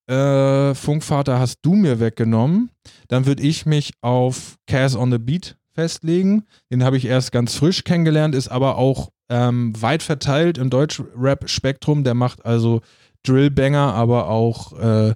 [0.06, 2.70] Äh, Funkvater hast du mir weggenommen.
[3.08, 6.44] Dann würde ich mich auf Cass on the Beat festlegen.
[6.70, 12.04] Den habe ich erst ganz frisch kennengelernt, ist aber auch ähm, weit verteilt im Deutsch-Rap-Spektrum.
[12.04, 12.82] Der macht also
[13.22, 15.14] Drillbanger, aber auch äh,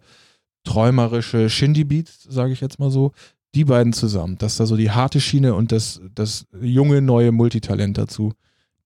[0.64, 3.12] träumerische Shindy-Beats, sage ich jetzt mal so.
[3.54, 4.36] Die beiden zusammen.
[4.38, 8.32] Das ist da so die harte Schiene und das, das junge, neue Multitalent dazu.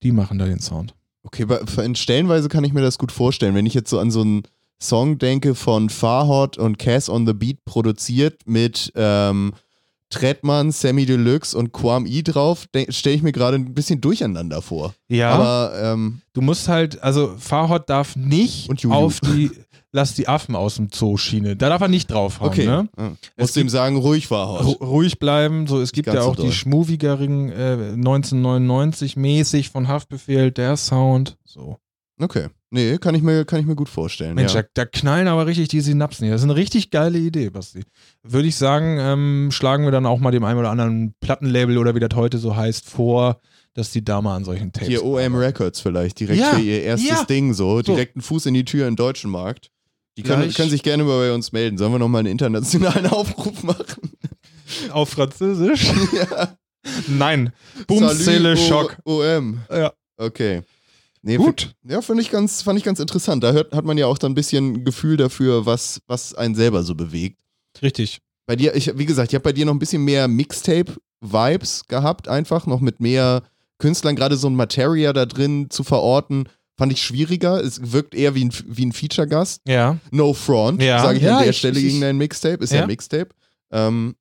[0.03, 0.95] Die machen da den Sound.
[1.23, 1.45] Okay,
[1.83, 3.55] in Stellenweise kann ich mir das gut vorstellen.
[3.55, 4.43] Wenn ich jetzt so an so einen
[4.81, 9.53] Song denke von Farhot und Cass on the Beat produziert mit ähm,
[10.11, 14.93] Trettmann, Sammy Deluxe und Quam E drauf, stelle ich mir gerade ein bisschen durcheinander vor.
[15.09, 15.31] Ja.
[15.31, 19.49] Aber ähm, Du musst halt, also Farhot darf nicht auf die
[19.93, 21.57] Lass die Affen aus dem Zoo Schiene.
[21.57, 22.65] Da darf er nicht draufhauen, okay.
[22.65, 22.87] ne?
[22.97, 23.11] Ja.
[23.35, 24.79] Es Muss dem gibt- sagen, ruhig Farhot.
[24.79, 25.67] Ru ruhig bleiben.
[25.67, 26.51] So, es gibt ja so auch die doll.
[26.53, 31.37] schmovigeren äh, 1999 mäßig von Haftbefehl, der Sound.
[31.43, 31.77] So.
[32.21, 32.47] Okay.
[32.73, 34.35] Nee, kann ich mir, kann ich mir gut vorstellen.
[34.35, 34.61] Mensch, ja.
[34.61, 36.33] da, da knallen aber richtig die Synapsen hier.
[36.33, 37.83] Das ist eine richtig geile Idee, Basti.
[38.23, 41.95] Würde ich sagen, ähm, schlagen wir dann auch mal dem einen oder anderen Plattenlabel oder
[41.95, 43.41] wie das heute so heißt, vor,
[43.73, 45.35] dass die da mal an solchen Tapes Hier OM.
[45.35, 47.23] Records vielleicht, direkt Ja, für ihr erstes ja.
[47.25, 49.69] Ding so, direkt einen Fuß in die Tür im deutschen Markt.
[50.17, 51.77] Die können, können sich gerne mal bei uns melden.
[51.77, 54.11] Sollen wir nochmal einen internationalen Aufruf machen?
[54.91, 55.91] Auf Französisch?
[56.13, 56.55] ja.
[57.07, 57.51] Nein.
[57.89, 58.97] O- Schock.
[59.05, 59.59] OM.
[59.69, 59.91] Ja.
[60.17, 60.61] Okay.
[61.23, 61.75] Nee, Gut.
[61.83, 63.43] Ja, fand ich ganz, fand ich ganz interessant.
[63.43, 66.81] Da hört, hat man ja auch dann ein bisschen Gefühl dafür, was, was einen selber
[66.83, 67.37] so bewegt.
[67.81, 68.19] Richtig.
[68.47, 72.27] Bei dir, ich, wie gesagt, ich habe bei dir noch ein bisschen mehr Mixtape-Vibes gehabt,
[72.27, 73.43] einfach noch mit mehr
[73.77, 76.47] Künstlern, gerade so ein Materia da drin zu verorten,
[76.77, 77.63] fand ich schwieriger.
[77.63, 79.61] Es wirkt eher wie ein, wie ein Feature-Gast.
[79.67, 79.97] Ja.
[80.11, 81.01] No Front, Ja.
[81.01, 82.63] sage ich Ja, an der ich- Stelle ich- gegen dein Mixtape.
[82.63, 82.87] Ist ja, Ja.
[82.87, 83.29] Mixtape.
[83.71, 84.15] Ähm,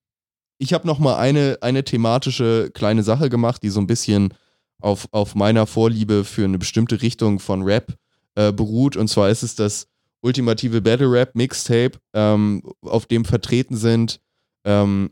[0.59, 4.35] ich habe noch mal eine, eine thematische kleine Sache gemacht, die so ein bisschen
[4.81, 7.95] auf, auf meiner Vorliebe für eine bestimmte Richtung von Rap
[8.35, 8.97] äh, beruht.
[8.97, 9.87] Und zwar ist es das
[10.23, 14.21] ultimative Battle Rap Mixtape, ähm, auf dem vertreten sind
[14.65, 15.11] ähm,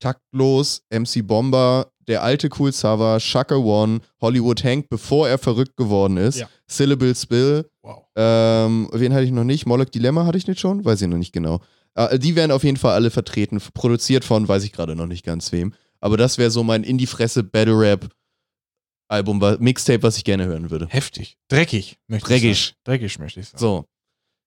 [0.00, 6.16] Taktlos, MC Bomber, der alte Cool Sava, Shaka One, Hollywood Hank, bevor er verrückt geworden
[6.16, 6.48] ist, Ja.
[6.66, 8.04] Syllable Spill, Wow.
[8.16, 9.66] ähm, wen hatte ich noch nicht?
[9.66, 10.84] Moloch Dilemma hatte ich nicht schon?
[10.84, 11.60] Weiß ich noch nicht genau.
[11.94, 15.24] Äh, die werden auf jeden Fall alle vertreten, produziert von, weiß ich gerade noch nicht
[15.24, 15.72] ganz wem.
[16.00, 18.08] Aber das wäre so mein in die Fresse Battle Rap
[19.14, 20.86] Album, Mixtape, was ich gerne hören würde.
[20.88, 21.36] Heftig.
[21.48, 21.98] Dreckig.
[22.08, 22.50] Möchte Dreckig.
[22.50, 22.76] Ich sagen.
[22.84, 23.58] Dreckig möchte ich sagen.
[23.58, 23.84] So.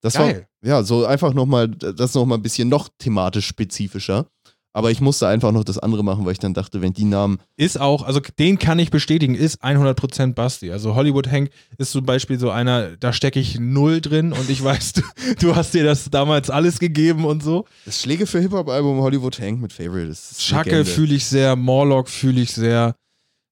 [0.02, 0.48] Das Geil.
[0.62, 4.28] war, ja, so einfach nochmal, das nochmal ein bisschen noch thematisch spezifischer.
[4.74, 7.40] Aber ich musste einfach noch das andere machen, weil ich dann dachte, wenn die Namen,
[7.56, 10.72] Ist auch, also den kann ich bestätigen, ist 100% Basti.
[10.72, 11.50] Also Hollywood Hank
[11.80, 15.02] ist zum Beispiel so einer, da stecke ich null drin und ich weiß, du,
[15.40, 17.66] du hast dir das damals alles gegeben und so.
[17.86, 22.52] das Schläge für Hip-Hop-Album Hollywood Hank mit Favorite, Schacke fühle ich sehr, Morlock fühle ich
[22.52, 22.94] sehr.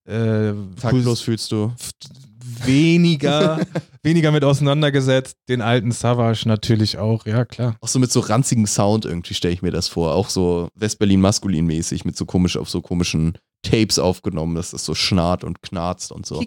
[0.06, 1.74] Äh, Taktlos fühlst du.
[2.64, 3.60] weniger,
[4.04, 5.36] weniger mit auseinandergesetzt.
[5.50, 7.76] Den alten Savage natürlich auch, ja klar.
[7.82, 10.14] Auch so mit so ranzigem Sound irgendwie stelle ich mir das vor.
[10.14, 14.86] Auch so Westberlin maskulin mäßig mit so komisch auf so komischen Tapes aufgenommen, dass das
[14.86, 16.40] so schnarrt und knarzt und so.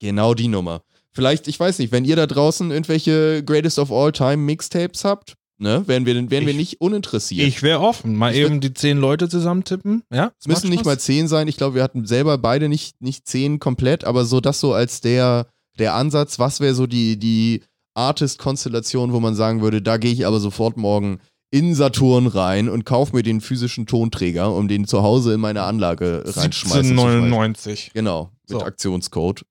[0.00, 0.82] Genau die Nummer.
[1.14, 5.34] Vielleicht, ich weiß nicht, wenn ihr da draußen irgendwelche Greatest of All Time Mixtapes habt,
[5.62, 7.46] ne, wären wir, wären wir Ich- nicht uninteressiert.
[7.48, 8.14] Ich wäre offen.
[8.16, 10.02] Mal Ich eben die zehn Leute zusammentippen.
[10.12, 11.48] Ja, es müssen nicht mal zehn sein.
[11.48, 15.00] Ich glaube, wir hatten selber beide nicht, nicht zehn komplett, aber so das so als
[15.00, 15.46] der,
[15.78, 17.62] der Ansatz, was wäre so die, die
[17.94, 21.18] Artist-Konstellation, wo man sagen würde, da gehe ich aber sofort morgen
[21.50, 25.62] in Saturn rein und kaufe mir den physischen Tonträger, um den zu Hause in meine
[25.64, 26.90] Anlage reinschmeißen zu schmeißen.
[26.98, 27.90] 1799.
[27.92, 28.62] Genau, mit So.
[28.64, 29.44] Aktionscode.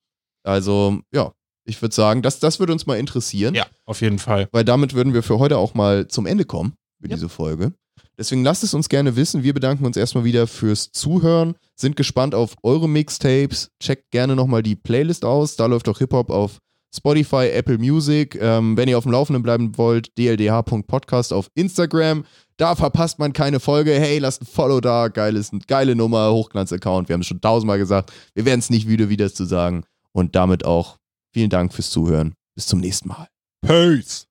[0.44, 1.32] Also, ja,
[1.66, 4.48] ich würde sagen, das, das würde uns mal interessieren, Ja, auf jeden Fall.
[4.52, 7.16] weil damit würden wir für heute auch mal zum Ende kommen, für Ja.
[7.16, 7.74] diese Folge.
[8.18, 9.42] Deswegen lasst es uns gerne wissen.
[9.44, 13.70] Wir bedanken uns erstmal wieder fürs Zuhören, sind gespannt auf eure Mixtapes.
[13.82, 15.56] Checkt gerne nochmal die Playlist aus.
[15.56, 16.58] Da läuft auch Hip-Hop auf
[16.96, 18.36] Spotify, Apple Music.
[18.40, 22.26] Ähm, wenn ihr auf dem Laufenden bleiben wollt, dldh.podcast auf Instagram.
[22.58, 23.92] Da verpasst man keine Folge.
[23.94, 25.08] Hey, lasst ein Follow da.
[25.08, 27.10] Geiles, geile Nummer, Hochglanz-Account.
[27.10, 28.12] Wir haben es schon tausendmal gesagt.
[28.36, 29.84] Wir werden es nicht müde, wieder zu sagen.
[30.12, 30.98] Und damit auch
[31.34, 32.34] vielen Dank fürs Zuhören.
[32.56, 33.28] Bis zum nächsten Mal.
[33.62, 34.31] Peace.